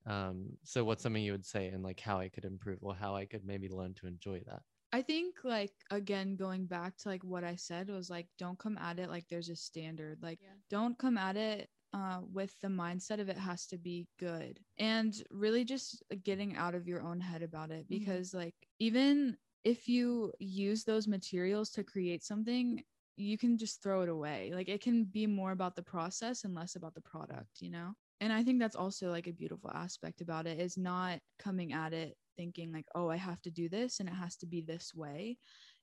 Um, 0.06 0.58
so 0.64 0.84
what's 0.84 1.02
something 1.02 1.22
you 1.22 1.32
would 1.32 1.46
say 1.46 1.68
and 1.68 1.82
like 1.82 2.00
how 2.00 2.18
I 2.20 2.28
could 2.28 2.44
improve 2.44 2.78
or 2.82 2.94
how 2.94 3.16
I 3.16 3.26
could 3.26 3.44
maybe 3.44 3.68
learn 3.68 3.94
to 3.96 4.06
enjoy 4.06 4.42
that? 4.46 4.62
I 4.92 5.02
think 5.02 5.44
like 5.44 5.84
again 5.90 6.36
going 6.36 6.66
back 6.66 6.96
to 6.98 7.08
like 7.08 7.22
what 7.22 7.44
I 7.44 7.54
said 7.56 7.88
was 7.90 8.10
like 8.10 8.28
don't 8.38 8.58
come 8.58 8.76
at 8.78 8.98
it 8.98 9.08
like 9.08 9.28
there's 9.28 9.48
a 9.48 9.56
standard. 9.56 10.22
Like 10.22 10.40
Yeah. 10.40 10.54
don't 10.68 10.98
come 10.98 11.16
at 11.16 11.36
it 11.36 11.70
uh 11.92 12.22
with 12.24 12.58
the 12.60 12.68
mindset 12.68 13.20
of 13.20 13.28
it 13.28 13.36
has 13.38 13.66
to 13.68 13.78
be 13.78 14.08
good. 14.18 14.64
And 14.78 15.14
really 15.30 15.64
just 15.64 16.02
getting 16.22 16.56
out 16.56 16.74
of 16.74 16.88
your 16.88 17.02
own 17.02 17.20
head 17.20 17.42
about 17.42 17.70
it 17.70 17.88
Mhm. 17.88 17.88
because 17.88 18.34
like 18.34 18.68
even 18.80 19.38
if 19.64 19.88
you 19.88 20.32
use 20.40 20.84
those 20.84 21.06
materials 21.06 21.70
to 21.72 21.84
create 21.84 22.22
something 22.24 22.84
you 23.16 23.36
can 23.36 23.58
just 23.58 23.82
throw 23.82 24.00
it 24.02 24.08
away. 24.08 24.50
Like 24.54 24.68
it 24.68 24.80
can 24.80 25.04
be 25.04 25.26
more 25.26 25.52
about 25.52 25.76
the 25.76 25.82
process 25.82 26.42
and 26.44 26.54
less 26.54 26.74
about 26.74 26.94
the 26.94 27.02
product, 27.02 27.60
you 27.60 27.68
know? 27.70 27.94
And 28.20 28.32
I 28.32 28.42
think 28.42 28.60
that's 28.60 28.76
also 28.76 29.10
like 29.10 29.26
a 29.26 29.32
beautiful 29.32 29.70
aspect 29.70 30.20
about 30.20 30.46
it 30.46 30.60
is 30.60 30.76
not 30.76 31.20
coming 31.38 31.72
at 31.72 31.92
it 31.92 32.16
thinking 32.36 32.72
like, 32.72 32.86
oh, 32.94 33.08
I 33.08 33.16
have 33.16 33.40
to 33.42 33.50
do 33.50 33.68
this 33.68 34.00
and 34.00 34.08
it 34.08 34.14
has 34.14 34.36
to 34.36 34.46
be 34.46 34.60
this 34.60 34.94
way. 34.94 35.38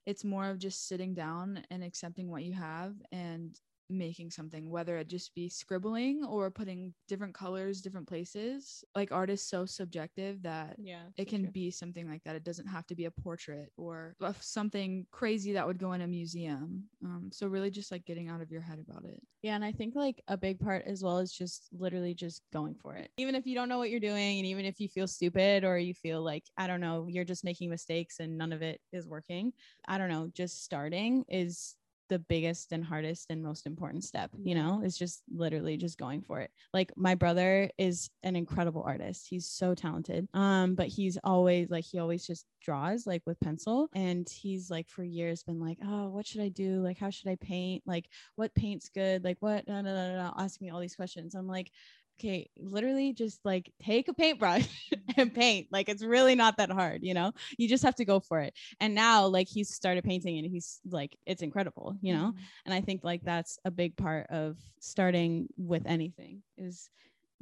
It's 0.06 0.24
more 0.24 0.48
of 0.48 0.58
just 0.58 0.86
sitting 0.88 1.14
down 1.14 1.62
and 1.70 1.82
accepting 1.82 2.30
what 2.30 2.44
you 2.44 2.54
have 2.54 2.94
and 3.12 3.56
making 3.90 4.30
something, 4.30 4.70
whether 4.70 4.96
it 4.98 5.08
just 5.08 5.34
be 5.34 5.48
scribbling 5.48 6.24
or 6.24 6.50
putting 6.50 6.94
different 7.06 7.34
colors, 7.34 7.80
different 7.80 8.08
places. 8.08 8.84
Like 8.94 9.12
art 9.12 9.30
is 9.30 9.42
so 9.42 9.66
subjective 9.66 10.42
that 10.42 10.76
Yeah. 10.78 11.04
it 11.16 11.26
can 11.28 11.50
be 11.50 11.70
something 11.70 12.08
like 12.08 12.22
that. 12.24 12.36
It 12.36 12.44
doesn't 12.44 12.66
have 12.66 12.86
to 12.88 12.94
be 12.94 13.06
a 13.06 13.10
portrait 13.10 13.72
or 13.76 14.14
something 14.40 15.06
crazy 15.10 15.52
that 15.52 15.66
would 15.66 15.78
go 15.78 15.92
in 15.92 16.02
a 16.02 16.06
museum. 16.06 16.84
Um, 17.04 17.30
so 17.32 17.46
really 17.46 17.70
just 17.70 17.90
like 17.90 18.04
getting 18.04 18.28
out 18.28 18.40
of 18.40 18.50
your 18.50 18.60
head 18.60 18.78
about 18.78 19.04
it. 19.04 19.22
Yeah, 19.42 19.54
and 19.54 19.64
I 19.64 19.72
think 19.72 19.94
like 19.94 20.20
a 20.28 20.36
big 20.36 20.58
part 20.58 20.84
as 20.86 21.02
well 21.02 21.18
is 21.18 21.32
just 21.32 21.68
literally 21.72 22.14
just 22.14 22.42
going 22.52 22.74
for 22.74 22.94
it. 22.96 23.10
Even 23.16 23.34
if 23.34 23.46
you 23.46 23.54
don't 23.54 23.68
know 23.68 23.78
what 23.78 23.90
you're 23.90 24.00
doing 24.00 24.38
and 24.38 24.46
even 24.46 24.64
if 24.64 24.80
you 24.80 24.88
feel 24.88 25.06
stupid 25.06 25.64
or 25.64 25.78
you 25.78 25.94
feel 25.94 26.22
like 26.22 26.44
I 26.56 26.66
don't 26.66 26.80
know, 26.80 27.06
you're 27.08 27.24
just 27.24 27.44
making 27.44 27.70
mistakes 27.70 28.18
and 28.20 28.36
none 28.36 28.52
of 28.52 28.62
it 28.62 28.80
is 28.92 29.08
working. 29.08 29.52
I 29.86 29.96
don't 29.98 30.08
know, 30.10 30.28
just 30.34 30.64
starting 30.64 31.24
is 31.28 31.76
the 32.08 32.18
biggest 32.18 32.72
and 32.72 32.84
hardest 32.84 33.26
and 33.30 33.42
most 33.42 33.66
important 33.66 34.04
step, 34.04 34.30
you 34.42 34.54
know, 34.54 34.82
is 34.84 34.96
just 34.96 35.22
literally 35.32 35.76
just 35.76 35.98
going 35.98 36.22
for 36.22 36.40
it. 36.40 36.50
Like 36.72 36.92
my 36.96 37.14
brother 37.14 37.70
is 37.78 38.10
an 38.22 38.36
incredible 38.36 38.82
artist. 38.86 39.26
He's 39.28 39.46
so 39.46 39.74
talented. 39.74 40.28
Um 40.34 40.74
but 40.74 40.88
he's 40.88 41.18
always 41.24 41.70
like 41.70 41.84
he 41.84 41.98
always 41.98 42.26
just 42.26 42.46
draws 42.62 43.06
like 43.06 43.22
with 43.26 43.40
pencil 43.40 43.88
and 43.94 44.28
he's 44.28 44.70
like 44.70 44.88
for 44.88 45.04
years 45.04 45.42
been 45.42 45.60
like, 45.60 45.78
"Oh, 45.84 46.08
what 46.08 46.26
should 46.26 46.40
I 46.40 46.48
do? 46.48 46.80
Like 46.82 46.98
how 46.98 47.10
should 47.10 47.28
I 47.28 47.36
paint? 47.36 47.82
Like 47.86 48.08
what 48.36 48.54
paint's 48.54 48.88
good 48.88 49.24
like 49.24 49.36
what 49.40 49.66
no 49.68 49.80
no 49.80 49.94
no 49.94 50.16
no 50.16 50.34
ask 50.38 50.60
me 50.60 50.70
all 50.70 50.80
these 50.80 50.96
questions 50.96 51.34
i'm 51.34 51.46
like 51.46 51.70
okay 52.18 52.48
literally 52.58 53.12
just 53.12 53.38
like 53.44 53.72
take 53.80 54.08
a 54.08 54.14
paintbrush 54.14 54.66
and 55.16 55.32
paint 55.32 55.68
like 55.70 55.88
it's 55.88 56.02
really 56.02 56.34
not 56.34 56.56
that 56.56 56.70
hard 56.70 57.02
you 57.02 57.14
know 57.14 57.32
you 57.58 57.68
just 57.68 57.84
have 57.84 57.94
to 57.94 58.04
go 58.04 58.18
for 58.20 58.40
it 58.40 58.52
and 58.80 58.94
now 58.94 59.26
like 59.26 59.46
he's 59.48 59.72
started 59.74 60.02
painting 60.04 60.38
and 60.38 60.46
he's 60.46 60.80
like 60.90 61.16
it's 61.26 61.42
incredible 61.42 61.96
you 62.00 62.12
know 62.12 62.32
Mhm. 62.32 62.40
and 62.66 62.74
i 62.74 62.80
think 62.80 63.04
like 63.04 63.22
that's 63.22 63.58
a 63.64 63.70
big 63.70 63.96
part 63.96 64.26
of 64.30 64.56
starting 64.80 65.46
with 65.56 65.86
anything 65.86 66.42
is 66.56 66.90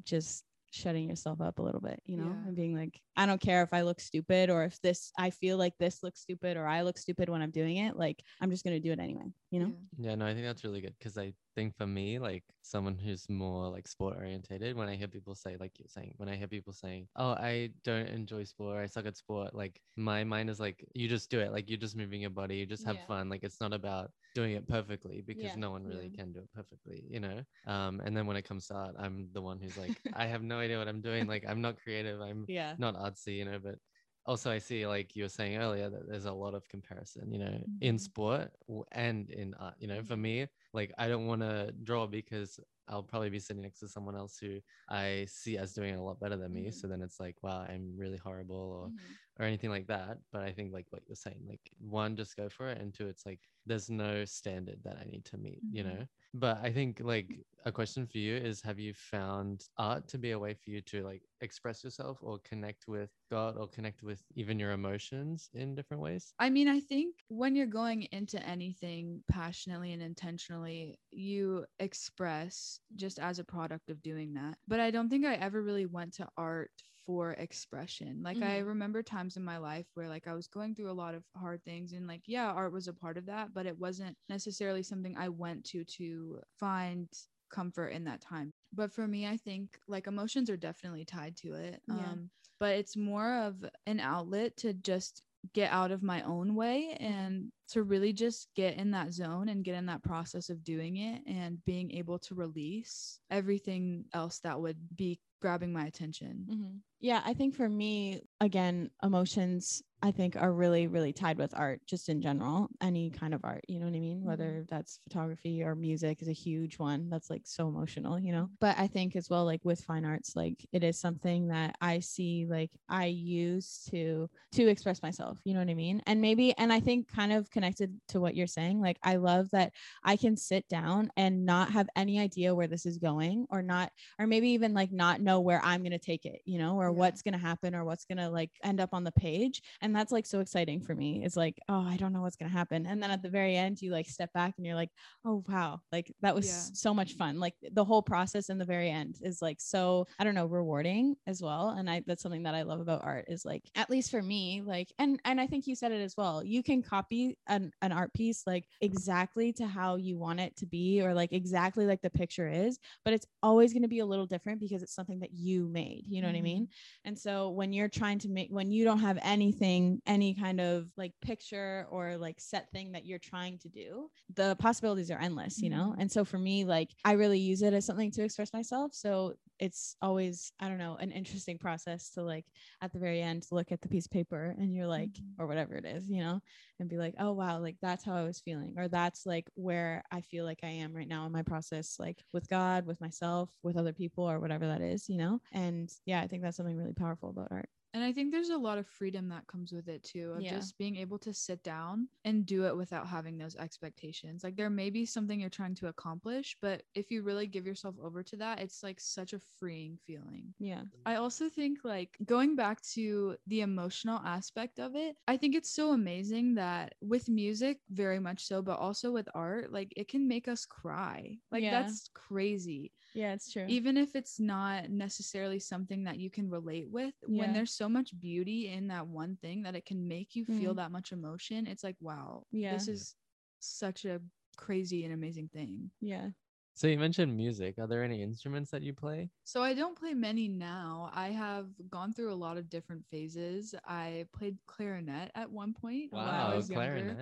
just 0.04 0.44
shutting 0.70 1.08
yourself 1.08 1.40
up 1.40 1.58
a 1.58 1.62
little 1.62 1.80
bit 1.80 2.00
you 2.04 2.16
know 2.18 2.24
Yeah. 2.26 2.46
and 2.48 2.56
being 2.56 2.76
like 2.76 3.00
i 3.16 3.26
don't 3.26 3.40
care 3.40 3.62
if 3.62 3.72
i 3.72 3.82
look 3.82 4.00
stupid 4.00 4.50
or 4.50 4.64
if 4.64 4.80
this 4.80 5.12
i 5.18 5.30
feel 5.30 5.56
like 5.58 5.74
this 5.78 6.02
looks 6.02 6.20
stupid 6.20 6.56
or 6.56 6.66
i 6.66 6.82
look 6.82 6.98
stupid 6.98 7.28
when 7.28 7.42
i'm 7.42 7.50
doing 7.50 7.76
it 7.76 7.96
like 7.96 8.22
i'm 8.40 8.50
just 8.50 8.64
going 8.64 8.76
to 8.76 8.80
do 8.86 8.92
it 8.92 8.98
anyway 9.00 9.32
you 9.50 9.60
know 9.60 9.72
Yeah. 9.72 9.78
Yeah, 9.98 10.14
no, 10.14 10.26
I 10.26 10.34
think 10.34 10.44
that's 10.44 10.62
really 10.64 10.80
good 10.82 10.94
because 10.98 11.16
I 11.16 11.32
think 11.54 11.74
for 11.76 11.86
me, 11.86 12.18
like 12.18 12.44
someone 12.62 12.96
who's 12.98 13.28
more 13.28 13.68
like 13.70 13.88
sport 13.88 14.16
orientated, 14.16 14.76
when 14.76 14.88
I 14.88 14.94
hear 14.96 15.08
people 15.08 15.34
say, 15.34 15.56
like 15.56 15.78
you're 15.78 15.88
saying, 15.88 16.14
when 16.18 16.28
I 16.28 16.36
hear 16.36 16.46
people 16.46 16.72
saying, 16.74 17.08
"Oh, 17.16 17.30
I 17.30 17.72
don't 17.82 18.06
enjoy 18.06 18.44
sport, 18.44 18.76
or 18.76 18.80
I 18.82 18.86
suck 18.86 19.06
at 19.06 19.16
sport," 19.16 19.54
like 19.54 19.80
my 19.96 20.22
mind 20.24 20.50
is 20.50 20.60
like, 20.60 20.86
you 20.94 21.08
just 21.08 21.30
do 21.30 21.40
it, 21.40 21.50
like 21.52 21.68
you're 21.70 21.78
just 21.78 21.96
moving 21.96 22.20
your 22.20 22.30
body, 22.30 22.56
you 22.58 22.66
just 22.66 22.84
have 22.84 23.00
Yeah. 23.00 23.06
fun. 23.06 23.28
Like 23.30 23.42
it's 23.42 23.60
not 23.60 23.72
about 23.72 24.12
doing 24.34 24.52
it 24.52 24.68
perfectly 24.68 25.22
because 25.22 25.42
Yeah, 25.44 25.56
no 25.56 25.70
one 25.70 25.84
really 25.84 26.10
yeah. 26.10 26.16
can 26.16 26.32
do 26.32 26.40
it 26.40 26.52
perfectly, 26.52 27.02
you 27.08 27.18
know. 27.20 27.42
Um, 27.66 28.00
and 28.00 28.14
then 28.16 28.26
when 28.26 28.36
it 28.36 28.42
comes 28.44 28.66
to 28.68 28.74
art, 28.74 28.94
I'm 28.98 29.32
the 29.32 29.42
one 29.42 29.58
who's 29.58 29.76
like, 29.76 30.02
I 30.12 30.26
have 30.26 30.42
no 30.42 30.58
idea 30.58 30.78
what 30.78 30.88
I'm 30.88 31.00
doing. 31.00 31.26
Like 31.26 31.44
I'm 31.48 31.62
not 31.62 31.78
creative. 31.82 32.20
I'm 32.20 32.46
yeah 32.52 32.76
not 32.78 32.94
artsy, 33.10 33.36
you 33.38 33.44
know, 33.44 33.58
but 33.58 33.78
also 34.24 34.50
I 34.50 34.58
see 34.58 34.86
like 34.86 35.14
you 35.14 35.24
were 35.24 35.28
saying 35.28 35.56
earlier 35.56 35.88
that 35.90 36.08
there's 36.08 36.24
a 36.24 36.32
lot 36.32 36.54
of 36.54 36.68
comparison, 36.68 37.32
you 37.32 37.38
know, 37.38 37.64
in 37.80 37.98
Mhm. 37.98 38.10
sport 38.10 38.50
and 38.92 39.30
in 39.30 39.54
art. 39.54 39.76
You 39.78 39.86
know, 39.88 40.02
for 40.02 40.16
Mhm. 40.16 40.26
me, 40.28 40.48
like 40.72 40.92
I 40.98 41.08
don't 41.08 41.26
want 41.26 41.42
to 41.42 41.72
draw 41.84 42.06
because 42.06 42.58
I'll 42.88 43.02
probably 43.02 43.30
be 43.30 43.38
sitting 43.40 43.62
next 43.62 43.80
to 43.80 43.88
someone 43.88 44.16
else 44.16 44.38
who 44.38 44.60
I 44.88 45.26
see 45.28 45.58
as 45.58 45.74
doing 45.74 45.94
a 45.96 46.02
lot 46.04 46.20
better 46.20 46.36
than 46.36 46.52
me. 46.52 46.70
Mhm. 46.70 46.72
So 46.72 46.86
then 46.88 47.02
it's 47.02 47.18
like, 47.20 47.42
wow, 47.42 47.60
I'm 47.62 47.96
really 47.96 48.18
horrible 48.18 48.56
or 48.56 48.90
Mhm. 48.90 49.16
Or 49.38 49.44
anything 49.44 49.70
like 49.70 49.86
that. 49.88 50.18
But 50.32 50.42
I 50.42 50.52
think 50.52 50.72
like 50.72 50.86
what 50.90 51.02
you're 51.06 51.16
saying, 51.16 51.44
like 51.48 51.70
one, 51.78 52.16
just 52.16 52.36
go 52.36 52.48
for 52.48 52.68
it, 52.68 52.78
and 52.78 52.92
two, 52.94 53.06
it's 53.08 53.26
like 53.26 53.48
there's 53.66 53.90
no 53.90 54.24
standard 54.24 54.82
that 54.84 54.98
I 54.98 55.04
need 55.04 55.24
to 55.26 55.38
meet, 55.38 55.64
you 55.70 55.82
Mhm. 55.82 55.84
know. 55.84 56.06
But 56.34 56.58
I 56.58 56.72
think 56.72 57.00
like 57.00 57.38
a 57.64 57.72
question 57.72 58.06
for 58.06 58.18
you 58.18 58.36
is 58.36 58.62
have 58.62 58.78
you 58.78 58.94
found 58.94 59.68
art 59.78 60.08
to 60.08 60.18
be 60.18 60.30
a 60.32 60.38
way 60.38 60.54
for 60.54 60.70
you 60.70 60.80
to 60.82 61.02
like 61.02 61.22
express 61.40 61.82
yourself 61.84 62.18
or 62.22 62.38
connect 62.40 62.86
with 62.88 63.10
God 63.30 63.56
or 63.56 63.68
connect 63.68 64.02
with 64.02 64.24
even 64.34 64.58
your 64.58 64.72
emotions 64.72 65.50
in 65.52 65.74
different 65.74 66.02
ways? 66.02 66.34
I 66.38 66.50
mean, 66.50 66.68
I 66.68 66.80
think 66.80 67.24
when 67.28 67.56
you're 67.56 67.66
going 67.66 68.02
into 68.12 68.42
anything 68.42 69.24
passionately 69.26 69.92
and 69.92 70.02
intentionally, 70.02 71.00
you 71.10 71.64
express 71.78 72.78
just 72.94 73.18
as 73.18 73.38
a 73.38 73.44
product 73.44 73.88
of 73.88 74.02
doing 74.02 74.34
that. 74.34 74.58
But 74.68 74.78
I 74.80 74.90
don't 74.90 75.08
think 75.08 75.24
I 75.24 75.34
ever 75.36 75.62
really 75.62 75.86
went 75.86 76.14
to 76.14 76.28
art 76.36 76.72
for 77.06 77.32
expression. 77.32 78.22
Like 78.22 78.42
I 78.42 78.58
Mhm. 78.58 78.60
remember 78.60 79.02
times 79.02 79.36
in 79.36 79.44
my 79.44 79.58
life 79.58 79.86
where 79.94 80.08
like 80.08 80.26
I 80.26 80.34
was 80.34 80.48
going 80.48 80.74
through 80.74 80.90
a 80.90 80.92
lot 80.92 81.14
of 81.14 81.24
hard 81.36 81.64
things 81.64 81.92
and 81.92 82.06
like 82.08 82.22
yeah, 82.26 82.50
art 82.52 82.72
was 82.72 82.88
a 82.88 82.94
part 82.94 83.16
of 83.18 83.26
that, 83.26 83.54
but 83.54 83.66
it 83.66 83.78
wasn't 83.78 84.18
necessarily 84.28 84.82
something 84.82 85.16
I 85.16 85.28
went 85.28 85.64
to 85.66 85.84
to 85.84 86.40
find 86.58 87.08
comfort 87.50 87.88
in 87.88 88.04
that 88.04 88.20
time. 88.20 88.52
But 88.72 88.92
for 88.92 89.06
me, 89.06 89.26
I 89.26 89.36
think 89.36 89.78
like 89.86 90.06
emotions 90.06 90.50
are 90.50 90.56
definitely 90.56 91.04
tied 91.04 91.36
to 91.38 91.54
it. 91.54 91.82
Yeah. 91.86 92.16
Um, 92.16 92.30
but 92.58 92.74
it's 92.76 92.96
more 92.96 93.34
of 93.34 93.64
an 93.86 94.00
outlet 94.00 94.56
to 94.58 94.72
just 94.74 95.22
get 95.52 95.72
out 95.72 95.90
of 95.90 96.02
my 96.02 96.22
own 96.22 96.54
way 96.54 96.96
and 97.00 97.52
to 97.68 97.82
really 97.82 98.12
just 98.12 98.48
get 98.54 98.76
in 98.76 98.90
that 98.92 99.12
zone 99.12 99.48
and 99.48 99.64
get 99.64 99.74
in 99.74 99.86
that 99.86 100.02
process 100.02 100.50
of 100.50 100.64
doing 100.64 100.96
it 100.96 101.22
and 101.26 101.64
being 101.64 101.90
able 101.92 102.18
to 102.20 102.34
release 102.34 103.20
everything 103.30 104.04
else 104.12 104.40
that 104.40 104.60
would 104.60 104.78
be 104.96 105.20
grabbing 105.40 105.72
my 105.72 105.86
attention. 105.86 106.50
Mhm. 106.50 106.82
Yeah, 107.00 107.22
I 107.24 107.34
think 107.34 107.54
for 107.54 107.68
me, 107.68 108.22
again, 108.40 108.90
emotions 109.02 109.82
I 110.02 110.10
think 110.12 110.36
are 110.36 110.52
really, 110.52 110.86
really 110.86 111.12
tied 111.12 111.38
with 111.38 111.54
art, 111.56 111.80
just 111.86 112.08
in 112.08 112.20
general, 112.20 112.68
any 112.80 113.10
kind 113.10 113.34
of 113.34 113.40
art, 113.44 113.64
you 113.66 113.78
know 113.80 113.86
what 113.86 113.94
I 113.96 114.00
mean? 114.00 114.18
Mm-hmm. 114.18 114.28
Whether 114.28 114.64
that's 114.68 115.00
photography 115.04 115.62
or 115.62 115.74
music 115.74 116.22
is 116.22 116.28
a 116.28 116.32
huge 116.32 116.78
one 116.78 117.08
that's 117.08 117.30
like 117.30 117.42
so 117.44 117.66
emotional, 117.66 118.18
you 118.18 118.30
know? 118.32 118.50
But 118.60 118.78
I 118.78 118.86
think 118.86 119.16
as 119.16 119.30
well, 119.30 119.44
like 119.44 119.64
with 119.64 119.80
fine 119.80 120.04
arts, 120.04 120.36
like 120.36 120.66
it 120.72 120.84
is 120.84 120.98
something 121.00 121.48
that 121.48 121.76
I 121.80 122.00
see, 122.00 122.46
like 122.48 122.70
I 122.88 123.06
use 123.06 123.86
to 123.90 124.28
to 124.52 124.68
express 124.68 125.02
myself, 125.02 125.40
you 125.44 125.54
know 125.54 125.60
what 125.60 125.70
I 125.70 125.74
mean? 125.74 126.02
And 126.06 126.20
maybe, 126.20 126.52
and 126.56 126.72
I 126.72 126.80
think 126.80 127.08
kind 127.08 127.32
of 127.32 127.50
connected 127.50 127.98
to 128.08 128.20
what 128.20 128.34
you're 128.36 128.46
saying, 128.46 128.80
like 128.80 128.98
I 129.02 129.16
love 129.16 129.50
that 129.50 129.72
I 130.04 130.16
can 130.16 130.36
sit 130.36 130.68
down 130.68 131.10
and 131.16 131.44
not 131.46 131.70
have 131.72 131.88
any 131.96 132.20
idea 132.20 132.54
where 132.54 132.66
this 132.68 132.86
is 132.86 132.98
going 132.98 133.46
or 133.50 133.62
not 133.62 133.92
or 134.18 134.26
maybe 134.26 134.50
even 134.50 134.74
like 134.74 134.92
not 134.92 135.20
know 135.20 135.40
where 135.40 135.60
I'm 135.64 135.80
going 135.82 135.92
to 135.92 135.98
take 135.98 136.24
it, 136.26 136.42
you 136.44 136.58
know, 136.58 136.76
or 136.80 136.90
Yeah. 136.90 136.90
what's 136.92 137.22
going 137.22 137.32
to 137.34 137.38
happen 137.38 137.74
or 137.74 137.84
what's 137.84 138.04
going 138.04 138.18
to 138.18 138.28
like 138.28 138.50
end 138.62 138.80
up 138.80 138.90
on 138.92 139.04
the 139.04 139.12
page. 139.12 139.62
And 139.80 139.95
that's 139.96 140.12
like 140.12 140.26
so 140.26 140.40
exciting 140.40 140.80
for 140.80 140.94
me. 140.94 141.24
It's 141.24 141.36
like, 141.36 141.58
oh, 141.68 141.86
I 141.86 141.96
don't 141.96 142.12
know 142.12 142.22
what's 142.22 142.36
going 142.36 142.50
to 142.50 142.56
happen. 142.56 142.86
And 142.86 143.02
then 143.02 143.10
at 143.10 143.22
the 143.22 143.28
very 143.28 143.56
end, 143.56 143.80
you 143.80 143.90
like 143.92 144.06
step 144.06 144.32
back 144.32 144.54
and 144.56 144.66
you're 144.66 144.74
like, 144.74 144.90
oh, 145.24 145.44
wow, 145.48 145.80
like 145.92 146.12
that 146.22 146.34
was 146.34 146.46
Yeah. 146.46 146.74
so 146.74 146.94
much 146.94 147.14
fun. 147.14 147.38
Like 147.38 147.54
the 147.72 147.84
whole 147.84 148.02
process 148.02 148.48
in 148.48 148.58
the 148.58 148.64
very 148.64 148.90
end 148.90 149.16
is 149.22 149.40
like 149.42 149.60
so, 149.60 150.06
I 150.18 150.24
don't 150.24 150.34
know, 150.34 150.46
rewarding 150.46 151.16
as 151.26 151.42
well. 151.42 151.70
And 151.70 151.88
I, 151.88 152.02
that's 152.06 152.22
something 152.22 152.44
that 152.44 152.54
I 152.54 152.62
love 152.62 152.80
about 152.80 153.04
art 153.04 153.26
is 153.28 153.44
like, 153.44 153.64
at 153.74 153.90
least 153.90 154.10
for 154.10 154.22
me, 154.22 154.62
like, 154.64 154.92
and, 154.98 155.20
and 155.24 155.40
I 155.40 155.46
think 155.46 155.66
you 155.66 155.74
said 155.74 155.92
it 155.92 156.00
as 156.00 156.16
well. 156.16 156.42
You 156.44 156.62
can 156.62 156.82
copy 156.82 157.38
an, 157.48 157.70
an 157.82 157.92
art 157.92 158.12
piece 158.14 158.42
like 158.46 158.64
exactly 158.80 159.52
to 159.52 159.66
how 159.66 159.96
you 159.96 160.18
want 160.18 160.40
it 160.40 160.56
to 160.56 160.66
be 160.66 161.02
or 161.02 161.14
like 161.14 161.32
exactly 161.32 161.86
like 161.86 162.00
the 162.02 162.10
picture 162.10 162.48
is 162.48 162.78
but 163.04 163.12
it's 163.12 163.26
always 163.42 163.72
going 163.72 163.82
to 163.82 163.88
be 163.88 164.00
a 164.00 164.06
little 164.06 164.26
different 164.26 164.60
because 164.60 164.82
it's 164.82 164.94
something 164.94 165.20
that 165.20 165.32
you 165.32 165.68
made 165.68 166.04
you 166.08 166.20
know 166.20 166.28
what 166.28 166.36
i 166.36 166.40
mean 166.40 166.64
mm-hmm. 166.64 167.08
and 167.08 167.18
so 167.18 167.50
when 167.50 167.72
you're 167.72 167.88
trying 167.88 168.18
to 168.18 168.28
make 168.28 168.48
when 168.50 168.70
you 168.70 168.84
don't 168.84 169.00
have 169.00 169.18
anything 169.22 169.75
any 170.06 170.34
kind 170.34 170.60
of 170.60 170.90
like 170.96 171.12
picture 171.20 171.86
or 171.90 172.16
like 172.16 172.40
set 172.40 172.70
thing 172.72 172.92
that 172.92 173.04
you're 173.06 173.18
trying 173.18 173.58
to 173.58 173.68
do 173.68 174.08
the 174.34 174.56
possibilities 174.56 175.10
are 175.10 175.18
endless 175.20 175.62
you 175.62 175.70
know? 175.70 175.94
Mhm. 175.94 175.98
and 175.98 176.10
so 176.10 176.24
for 176.24 176.38
me 176.38 176.64
like 176.64 176.90
i 177.04 177.12
really 177.12 177.38
use 177.38 177.62
it 177.62 177.72
as 177.72 177.84
something 177.84 178.10
to 178.10 178.22
express 178.24 178.52
myself. 178.52 178.92
So 178.94 179.34
it's 179.58 179.96
always 180.02 180.52
i 180.60 180.68
don't 180.68 180.78
know 180.78 180.96
an 180.96 181.10
interesting 181.12 181.58
process 181.58 182.10
to 182.10 182.22
like 182.22 182.46
at 182.82 182.92
the 182.92 182.98
very 182.98 183.22
end 183.22 183.46
look 183.50 183.72
at 183.72 183.80
the 183.80 183.88
piece 183.88 184.06
of 184.06 184.12
paper 184.12 184.54
and 184.58 184.74
you're 184.74 184.86
like 184.86 185.10
Mhm. 185.10 185.36
or 185.38 185.46
whatever 185.46 185.74
it 185.74 185.84
is 185.84 186.10
you 186.10 186.20
know? 186.22 186.40
And 186.78 186.88
be 186.88 186.98
like 186.98 187.14
oh 187.18 187.32
wow 187.32 187.60
like 187.60 187.76
that's 187.80 188.04
how 188.04 188.14
i 188.14 188.22
was 188.22 188.40
feeling 188.40 188.74
or 188.78 188.88
that's 188.88 189.24
like 189.26 189.48
where 189.54 190.02
i 190.10 190.20
feel 190.20 190.44
like 190.44 190.60
i 190.62 190.68
am 190.68 190.94
right 190.94 191.08
now 191.08 191.24
in 191.26 191.32
my 191.32 191.42
process 191.42 191.96
like 191.98 192.24
with 192.32 192.48
god 192.48 192.86
with 192.86 193.00
myself 193.00 193.50
with 193.62 193.76
other 193.76 193.92
people 193.92 194.24
or 194.30 194.40
whatever 194.40 194.66
that 194.66 194.82
is 194.82 195.08
you 195.08 195.16
know? 195.18 195.40
And 195.52 195.90
yeah 196.04 196.20
i 196.20 196.26
think 196.26 196.42
that's 196.42 196.56
something 196.56 196.76
really 196.76 196.92
powerful 196.94 197.30
about 197.30 197.48
art 197.50 197.70
And 197.96 198.04
I 198.04 198.12
think 198.12 198.30
there's 198.30 198.50
a 198.50 198.58
lot 198.58 198.76
of 198.76 198.86
freedom 198.86 199.30
that 199.30 199.46
comes 199.46 199.72
with 199.72 199.88
it 199.88 200.04
too, 200.04 200.32
of 200.32 200.42
Yeah. 200.42 200.50
just 200.50 200.76
being 200.76 200.96
able 200.96 201.18
to 201.20 201.32
sit 201.32 201.62
down 201.62 202.08
and 202.26 202.44
do 202.44 202.66
it 202.66 202.76
without 202.76 203.08
having 203.08 203.38
those 203.38 203.56
expectations. 203.56 204.44
Like 204.44 204.56
there 204.56 204.68
may 204.68 204.90
be 204.90 205.06
something 205.06 205.40
you're 205.40 205.48
trying 205.48 205.74
to 205.76 205.88
accomplish, 205.88 206.58
but 206.60 206.82
if 206.94 207.10
you 207.10 207.22
really 207.22 207.46
give 207.46 207.66
yourself 207.66 207.94
over 208.02 208.22
to 208.24 208.36
that, 208.36 208.60
it's 208.60 208.82
like 208.82 209.00
such 209.00 209.32
a 209.32 209.40
freeing 209.58 209.96
feeling. 210.06 210.52
yeah 210.58 210.82
I 211.06 211.14
also 211.14 211.48
think 211.48 211.78
like 211.84 212.18
going 212.24 212.54
back 212.56 212.82
to 212.94 213.36
the 213.46 213.62
emotional 213.62 214.18
aspect 214.18 214.78
of 214.78 214.94
it, 214.96 215.16
I 215.28 215.36
think 215.38 215.54
it's 215.54 215.70
so 215.70 215.92
amazing 215.92 216.56
that 216.56 216.96
with 217.00 217.28
music, 217.30 217.78
very 217.88 218.18
much 218.18 218.44
so, 218.44 218.60
but 218.60 218.78
also 218.78 219.10
with 219.12 219.28
art, 219.34 219.72
like 219.72 219.92
it 219.96 220.08
can 220.08 220.28
make 220.28 220.48
us 220.48 220.66
cry. 220.66 221.38
Like 221.50 221.62
Yeah. 221.62 221.70
that's 221.70 222.10
crazy. 222.12 222.92
Yeah 223.16 223.32
it's 223.34 223.52
true 223.52 223.76
Even 223.76 223.96
if 223.96 224.14
it's 224.16 224.40
not 224.40 224.90
necessarily 224.90 225.58
something 225.60 226.04
that 226.04 226.18
you 226.18 226.30
can 226.30 226.50
relate 226.50 226.88
with, 226.90 227.14
Yeah. 227.26 227.32
when 227.32 227.52
there's 227.52 227.72
so 227.72 227.88
much 227.88 228.18
beauty 228.20 228.68
in 228.68 228.88
that 228.88 229.08
one 229.08 229.36
thing 229.36 229.62
that 229.62 229.76
it 229.76 229.86
can 229.86 230.08
make 230.08 230.36
you 230.36 230.44
feel 230.46 230.74
Mhm. 230.74 230.76
that 230.76 230.92
much 230.92 231.12
emotion, 231.12 231.66
it's 231.66 231.84
like, 231.84 231.96
wow, 232.00 232.46
Yeah. 232.50 232.70
this 232.70 232.88
is 232.88 233.16
such 233.60 234.04
a 234.04 234.20
crazy 234.56 235.04
and 235.04 235.14
amazing 235.14 235.48
thing. 235.50 235.90
yeah 236.00 236.30
So 236.74 236.86
you 236.86 236.96
mentioned 236.98 237.36
music. 237.36 237.76
Are 237.78 237.88
there 237.88 238.04
any 238.04 238.22
instruments 238.22 238.70
that 238.70 238.82
you 238.82 238.94
play? 238.94 239.30
So 239.44 239.62
I 239.62 239.74
don't 239.74 239.96
play 239.98 240.12
many 240.14 240.48
now. 240.48 241.10
I 241.14 241.28
have 241.28 241.70
gone 241.88 242.12
through 242.12 242.32
a 242.32 242.34
lot 242.34 242.56
of 242.58 242.68
different 242.68 243.06
phases. 243.06 243.74
I 243.84 244.26
played 244.32 244.58
clarinet 244.66 245.30
at 245.34 245.50
one 245.50 245.72
point 245.72 246.12
when 246.16 246.34
I 246.34 246.44
Wow, 246.44 246.56
was 246.56 246.68
younger. 246.70 247.20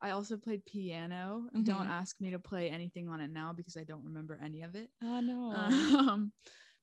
I 0.00 0.10
also 0.10 0.36
played 0.36 0.64
piano. 0.66 1.48
Mhm. 1.54 1.64
Don't 1.64 1.86
ask 1.88 2.20
me 2.20 2.30
to 2.30 2.38
play 2.38 2.70
anything 2.70 3.08
on 3.08 3.20
it 3.20 3.28
now 3.30 3.52
because 3.52 3.76
I 3.76 3.84
don't 3.84 4.04
remember 4.04 4.38
any 4.42 4.62
of 4.62 4.74
it. 4.74 4.90
oh 5.02 5.20
no 5.20 5.52
Um, 5.52 6.32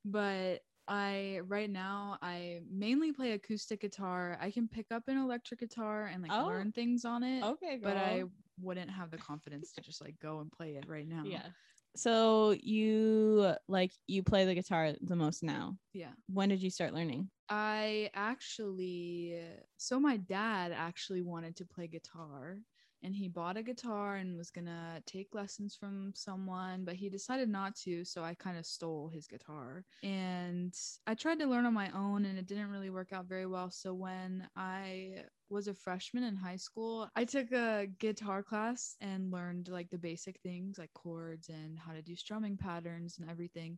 but 0.06 0.62
I 0.88 1.40
right 1.46 1.70
now 1.70 2.18
I 2.22 2.60
mainly 2.70 3.14
play 3.14 3.32
acoustic 3.32 3.82
guitar. 3.82 4.38
I 4.42 4.52
can 4.52 4.68
pick 4.68 4.92
up 4.92 5.04
an 5.08 5.18
electric 5.18 5.60
guitar 5.62 6.06
and 6.08 6.22
like 6.24 6.32
Oh. 6.34 6.48
learn 6.48 6.72
things 6.72 7.06
on 7.06 7.24
it, 7.24 7.44
okay 7.44 7.78
but 7.82 7.96
I 7.98 8.24
wouldn't 8.60 8.92
have 8.92 9.12
the 9.12 9.18
confidence 9.18 9.74
to 9.74 9.82
just 9.82 10.02
like 10.02 10.20
go 10.20 10.40
and 10.40 10.52
play 10.52 10.76
it 10.76 10.86
right 10.88 11.08
now. 11.08 11.24
yeah 11.26 11.50
so 11.96 12.52
you 12.62 13.54
like 13.68 13.92
you 14.08 14.24
play 14.24 14.46
the 14.46 14.56
guitar 14.56 14.94
the 15.02 15.16
most 15.16 15.44
now 15.44 15.78
Yeah. 15.94 16.14
when 16.28 16.50
did 16.50 16.62
you 16.62 16.70
start 16.72 16.94
learning 16.94 17.30
I 17.50 18.10
actually, 18.14 19.38
so 19.78 20.00
my 20.00 20.18
dad 20.18 20.72
actually 20.72 21.22
wanted 21.22 21.56
to 21.58 21.66
play 21.66 21.88
guitar 21.88 22.58
and 23.04 23.16
he 23.16 23.28
bought 23.28 23.58
a 23.58 23.64
guitar 23.64 24.16
and 24.16 24.38
was 24.38 24.50
gonna 24.52 25.02
take 25.06 25.36
lessons 25.36 25.76
from 25.76 26.14
someone, 26.16 26.86
but 26.86 26.96
he 26.96 27.10
decided 27.10 27.50
not 27.50 27.76
to. 27.78 28.04
So 28.06 28.24
I 28.24 28.34
kind 28.36 28.58
of 28.58 28.66
stole 28.66 29.10
his 29.10 29.28
guitar 29.28 29.86
and 30.04 30.74
I 31.06 31.16
tried 31.16 31.40
to 31.40 31.46
learn 31.48 31.66
on 31.66 31.74
my 31.74 31.90
own 31.92 32.26
and 32.26 32.38
it 32.40 32.48
didn't 32.48 32.70
really 32.72 32.90
work 32.90 33.14
out 33.14 33.28
very 33.28 33.46
well. 33.46 33.70
So 33.72 33.94
when 33.94 34.48
I 34.56 35.26
was 35.50 35.68
a 35.68 35.74
freshman 35.74 36.24
in 36.24 36.36
high 36.36 36.56
school, 36.56 37.10
I 37.16 37.26
took 37.26 37.52
a 37.52 37.88
guitar 38.00 38.42
class 38.44 38.96
and 39.02 39.32
learned 39.32 39.68
like 39.70 39.90
the 39.90 39.98
basic 40.00 40.40
things 40.42 40.78
like 40.80 40.94
chords 40.94 41.50
and 41.50 41.78
how 41.78 41.94
to 41.94 42.02
do 42.02 42.16
strumming 42.16 42.58
patterns 42.58 43.20
and 43.20 43.30
everything. 43.30 43.78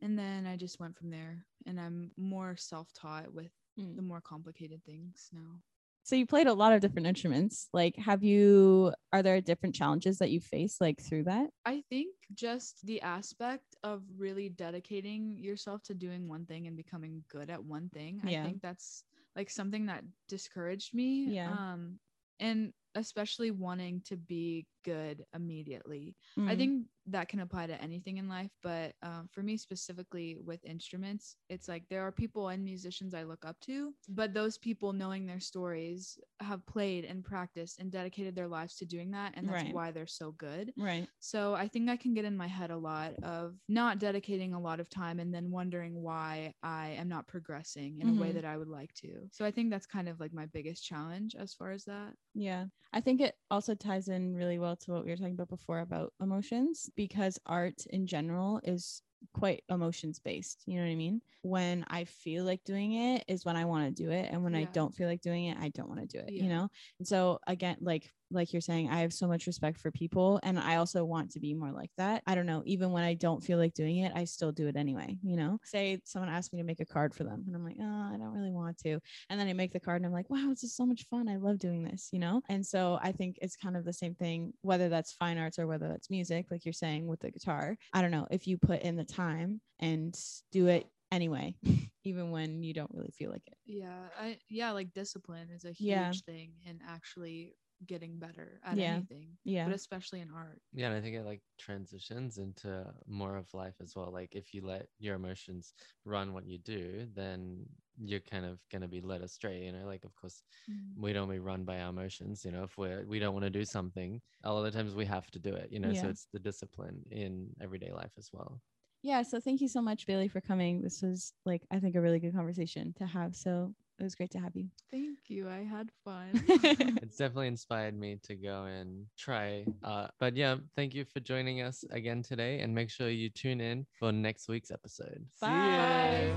And 0.00 0.18
then 0.18 0.46
I 0.46 0.56
just 0.56 0.80
went 0.80 0.96
from 0.96 1.10
there 1.10 1.46
and 1.66 1.80
I'm 1.80 2.12
more 2.16 2.56
self 2.56 2.92
taught 2.92 3.32
with 3.32 3.52
Mm. 3.78 3.96
the 3.96 4.02
more 4.02 4.20
complicated 4.20 4.84
things 4.84 5.30
now. 5.32 5.62
So 6.04 6.16
you 6.16 6.26
played 6.26 6.46
a 6.46 6.54
lot 6.54 6.72
of 6.72 6.80
different 6.80 7.06
instruments 7.06 7.68
like 7.72 7.96
have 7.96 8.22
you 8.22 8.92
are 9.12 9.22
there 9.22 9.40
different 9.40 9.74
challenges 9.74 10.18
that 10.18 10.30
you 10.30 10.40
face 10.40 10.76
like 10.80 11.00
through 11.00 11.24
that 11.24 11.48
I 11.64 11.82
think 11.88 12.14
just 12.34 12.84
the 12.84 13.00
aspect 13.02 13.76
of 13.82 14.02
really 14.16 14.48
dedicating 14.48 15.38
yourself 15.38 15.82
to 15.84 15.94
doing 15.94 16.28
one 16.28 16.46
thing 16.46 16.66
and 16.66 16.76
becoming 16.76 17.22
good 17.30 17.50
at 17.50 17.62
one 17.62 17.88
thing. 17.90 18.20
Yeah. 18.24 18.42
I 18.42 18.44
think 18.44 18.62
that's 18.62 19.04
like 19.36 19.50
something 19.50 19.86
that 19.86 20.04
discouraged 20.28 20.94
me. 20.94 21.26
Yeah. 21.30 21.52
Um 21.52 21.98
and 22.40 22.72
especially 22.94 23.50
wanting 23.50 24.00
to 24.02 24.16
be 24.16 24.66
good 24.84 25.24
immediately. 25.34 26.16
I 26.46 26.54
Mm. 26.54 26.56
think 26.56 26.86
that 27.06 27.28
can 27.28 27.40
apply 27.40 27.66
to 27.66 27.80
anything 27.82 28.18
in 28.18 28.28
life, 28.28 28.50
but 28.62 28.94
um, 29.02 29.28
for 29.32 29.42
me 29.42 29.56
specifically 29.56 30.38
with 30.38 30.64
instruments, 30.64 31.36
it's 31.48 31.68
like 31.68 31.88
there 31.88 32.02
are 32.02 32.12
people 32.12 32.48
and 32.48 32.64
musicians 32.64 33.14
I 33.14 33.24
look 33.24 33.44
up 33.44 33.58
to, 33.60 33.94
but 34.08 34.34
those 34.34 34.58
people 34.58 34.92
knowing 34.92 35.26
their 35.26 35.40
stories 35.40 36.18
have 36.40 36.66
played 36.66 37.04
and 37.04 37.24
practiced 37.24 37.78
and 37.80 37.90
dedicated 37.90 38.34
their 38.34 38.48
lives 38.48 38.76
to 38.76 38.86
doing 38.86 39.10
that, 39.12 39.34
and 39.36 39.48
that's 39.48 39.64
Right. 39.64 39.68
why 39.68 39.90
they're 39.90 40.06
so 40.06 40.32
good. 40.32 40.74
right 40.76 41.08
So 41.20 41.54
I 41.54 41.68
think 41.68 41.88
I 41.88 41.96
can 41.96 42.14
get 42.14 42.24
in 42.24 42.36
my 42.36 42.48
head 42.48 42.70
a 42.70 42.76
lot 42.76 43.14
of 43.22 43.56
not 43.68 43.98
dedicating 43.98 44.54
a 44.54 44.60
lot 44.60 44.80
of 44.80 44.88
time 44.88 45.20
and 45.20 45.32
then 45.32 45.50
wondering 45.50 45.94
why 45.94 46.54
I 46.62 46.90
am 46.90 47.08
not 47.08 47.28
progressing 47.28 48.00
in 48.00 48.08
a 48.08 48.14
way 48.14 48.32
Mhm. 48.32 48.32
that 48.32 48.44
I 48.44 48.56
would 48.58 48.68
like 48.68 48.92
to. 48.94 49.28
So 49.30 49.44
I 49.44 49.50
think 49.50 49.70
that's 49.70 49.86
kind 49.86 50.08
of 50.08 50.18
like 50.20 50.32
my 50.32 50.46
biggest 50.46 50.84
challenge 50.84 51.34
as 51.36 51.54
far 51.54 51.70
as 51.70 51.84
that. 51.84 52.14
Yeah. 52.34 52.66
I 52.92 53.00
think 53.00 53.20
it 53.20 53.34
also 53.50 53.74
ties 53.74 54.08
in 54.08 54.34
really 54.34 54.58
well 54.58 54.76
to 54.76 54.92
what 54.92 55.04
we 55.04 55.10
were 55.10 55.16
talking 55.16 55.34
about 55.34 55.48
before 55.48 55.80
about 55.80 56.12
emotions 56.20 56.90
because 56.94 57.38
art 57.46 57.86
in 57.90 58.06
general 58.06 58.60
is 58.64 59.02
quite 59.32 59.64
emotions 59.68 60.18
based. 60.18 60.62
You 60.66 60.76
know 60.76 60.82
what 60.84 60.92
I 60.92 60.96
mean? 60.96 61.22
When 61.42 61.84
I 61.88 62.04
feel 62.04 62.44
like 62.44 62.64
doing 62.64 62.92
it 62.94 63.24
is 63.28 63.44
when 63.44 63.56
I 63.56 63.64
want 63.64 63.94
to 63.96 64.02
do 64.02 64.10
it. 64.10 64.28
And 64.30 64.44
when 64.44 64.54
I 64.54 64.64
don't 64.72 64.94
feel 64.94 65.08
like 65.08 65.22
doing 65.22 65.46
it, 65.46 65.56
I 65.58 65.70
don't 65.70 65.88
want 65.88 66.00
to 66.00 66.06
do 66.06 66.18
it, 66.18 66.34
you 66.36 66.48
know? 66.48 66.68
And 66.98 67.08
so, 67.08 67.38
again, 67.46 67.76
like 67.80 68.10
like 68.32 68.52
you're 68.52 68.60
saying, 68.60 68.88
I 68.90 69.00
have 69.00 69.12
so 69.12 69.26
much 69.28 69.46
respect 69.46 69.78
for 69.80 69.90
people 69.90 70.40
and 70.42 70.58
I 70.58 70.76
also 70.76 71.04
want 71.04 71.30
to 71.32 71.40
be 71.40 71.54
more 71.54 71.72
like 71.72 71.90
that. 71.98 72.22
I 72.26 72.34
don't 72.34 72.46
know, 72.46 72.62
even 72.66 72.92
when 72.92 73.04
I 73.04 73.14
don't 73.14 73.42
feel 73.42 73.58
like 73.58 73.74
doing 73.74 73.98
it, 73.98 74.12
I 74.14 74.24
still 74.24 74.52
do 74.52 74.68
it 74.68 74.76
anyway, 74.76 75.18
you 75.22 75.36
know? 75.36 75.58
Say 75.64 76.00
someone 76.04 76.28
asked 76.30 76.52
me 76.52 76.58
to 76.60 76.64
make 76.64 76.80
a 76.80 76.86
card 76.86 77.14
for 77.14 77.24
them 77.24 77.44
and 77.46 77.54
I'm 77.54 77.64
like, 77.64 77.76
"Oh, 77.80 78.10
I 78.12 78.16
don't 78.18 78.34
really 78.34 78.50
want 78.52 78.78
to." 78.78 79.00
And 79.28 79.38
then 79.40 79.48
I 79.48 79.52
make 79.52 79.72
the 79.72 79.80
card 79.80 79.96
and 79.96 80.06
I'm 80.06 80.12
like, 80.12 80.30
"Wow, 80.30 80.48
this 80.50 80.62
is 80.64 80.74
so 80.74 80.86
much 80.86 81.04
fun. 81.10 81.28
I 81.28 81.36
love 81.36 81.58
doing 81.58 81.84
this," 81.84 82.08
you 82.12 82.18
know? 82.18 82.42
And 82.48 82.66
so 82.66 82.98
I 83.02 83.12
think 83.12 83.36
it's 83.42 83.56
kind 83.56 83.76
of 83.76 83.84
the 83.84 83.92
same 83.92 84.14
thing 84.14 84.52
whether 84.62 84.88
that's 84.88 85.12
fine 85.12 85.38
arts 85.38 85.58
or 85.58 85.66
whether 85.66 85.88
that's 85.88 86.10
music, 86.10 86.50
like 86.50 86.64
you're 86.64 86.72
saying 86.72 87.06
with 87.06 87.20
the 87.20 87.30
guitar. 87.30 87.76
I 87.92 88.02
don't 88.02 88.10
know, 88.10 88.26
if 88.30 88.46
you 88.46 88.58
put 88.58 88.82
in 88.82 88.96
the 88.96 89.04
time 89.04 89.60
and 89.78 90.18
do 90.50 90.68
it 90.68 90.90
anyway, 91.10 91.56
even 92.04 92.30
when 92.30 92.62
you 92.62 92.74
don't 92.74 92.92
really 92.94 93.12
feel 93.12 93.30
like 93.30 93.46
it. 93.46 93.58
Yeah, 93.64 94.08
I 94.16 94.38
yeah, 94.48 94.72
like 94.72 94.92
discipline 94.92 95.50
is 95.50 95.64
a 95.64 95.72
huge 95.72 96.12
Yeah. 96.12 96.20
thing 96.24 96.54
and 96.66 96.80
actually 96.84 97.54
getting 97.86 98.18
better 98.18 98.60
at 98.64 98.76
Yeah. 98.76 98.94
anything, 98.94 99.36
Yeah. 99.44 99.66
but 99.66 99.74
especially 99.74 100.20
in 100.20 100.30
art. 100.30 100.62
Yeah, 100.72 100.88
and 100.88 100.96
I 100.96 101.00
think 101.00 101.16
it 101.16 101.24
like 101.24 101.42
transitions 101.58 102.38
into 102.38 102.92
more 103.06 103.36
of 103.36 103.52
life 103.54 103.74
as 103.80 103.94
well. 103.96 104.10
Like 104.10 104.34
if 104.34 104.54
you 104.54 104.62
let 104.64 104.88
your 104.98 105.14
emotions 105.16 105.74
run 106.04 106.32
what 106.32 106.46
you 106.46 106.58
do, 106.58 107.06
then 107.14 107.66
you're 107.98 108.20
kind 108.20 108.44
of 108.44 108.58
gonna 108.70 108.88
be 108.88 109.00
led 109.00 109.22
astray. 109.22 109.64
You 109.64 109.72
know, 109.72 109.86
like 109.86 110.04
of 110.04 110.14
course 110.16 110.42
mm-hmm. 110.70 111.00
we 111.00 111.12
don't 111.12 111.30
be 111.30 111.38
run 111.38 111.64
by 111.64 111.80
our 111.80 111.90
emotions. 111.90 112.44
You 112.44 112.52
know, 112.52 112.64
if 112.64 112.76
we're 112.78 113.04
we 113.06 113.18
don't 113.18 113.34
want 113.34 113.44
to 113.44 113.50
do 113.50 113.64
something, 113.64 114.20
a 114.44 114.52
lot 114.52 114.66
of 114.66 114.72
times 114.72 114.94
we 114.94 115.04
have 115.06 115.30
to 115.32 115.38
do 115.38 115.54
it. 115.54 115.70
You 115.70 115.80
know, 115.80 115.92
so 115.92 116.08
it's 116.08 116.28
the 116.32 116.38
discipline 116.38 117.02
in 117.10 117.48
everyday 117.60 117.92
life 117.92 118.12
as 118.18 118.30
well. 118.32 118.60
Yeah. 119.02 119.22
So 119.22 119.40
thank 119.40 119.60
you 119.60 119.68
so 119.68 119.82
much, 119.82 120.06
Bailey, 120.06 120.28
for 120.28 120.40
coming. 120.40 120.80
This 120.80 121.02
was 121.02 121.32
like, 121.44 121.62
I 121.70 121.80
think, 121.80 121.96
a 121.96 122.00
really 122.00 122.20
good 122.20 122.34
conversation 122.34 122.94
to 122.98 123.06
have. 123.06 123.34
So 123.34 123.74
it 123.98 124.02
was 124.02 124.14
great 124.14 124.30
to 124.32 124.38
have 124.38 124.54
you. 124.56 124.68
Thank 124.90 125.18
you. 125.28 125.48
I 125.48 125.64
had 125.64 125.90
fun. 126.04 126.30
It's 127.02 127.16
definitely 127.16 127.48
inspired 127.48 127.98
me 127.98 128.18
to 128.24 128.34
go 128.34 128.64
and 128.64 129.06
try. 129.18 129.66
Uh, 129.82 130.08
but 130.18 130.36
yeah, 130.36 130.56
thank 130.76 130.94
you 130.94 131.04
for 131.04 131.20
joining 131.20 131.62
us 131.62 131.84
again 131.90 132.22
today, 132.22 132.60
and 132.60 132.74
make 132.74 132.90
sure 132.90 133.08
you 133.10 133.28
tune 133.30 133.60
in 133.60 133.86
for 133.98 134.12
next 134.12 134.48
week's 134.48 134.70
episode. 134.70 135.26
See 135.34 135.46
ya. 135.46 136.32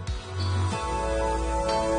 Bye. 0.71 1.91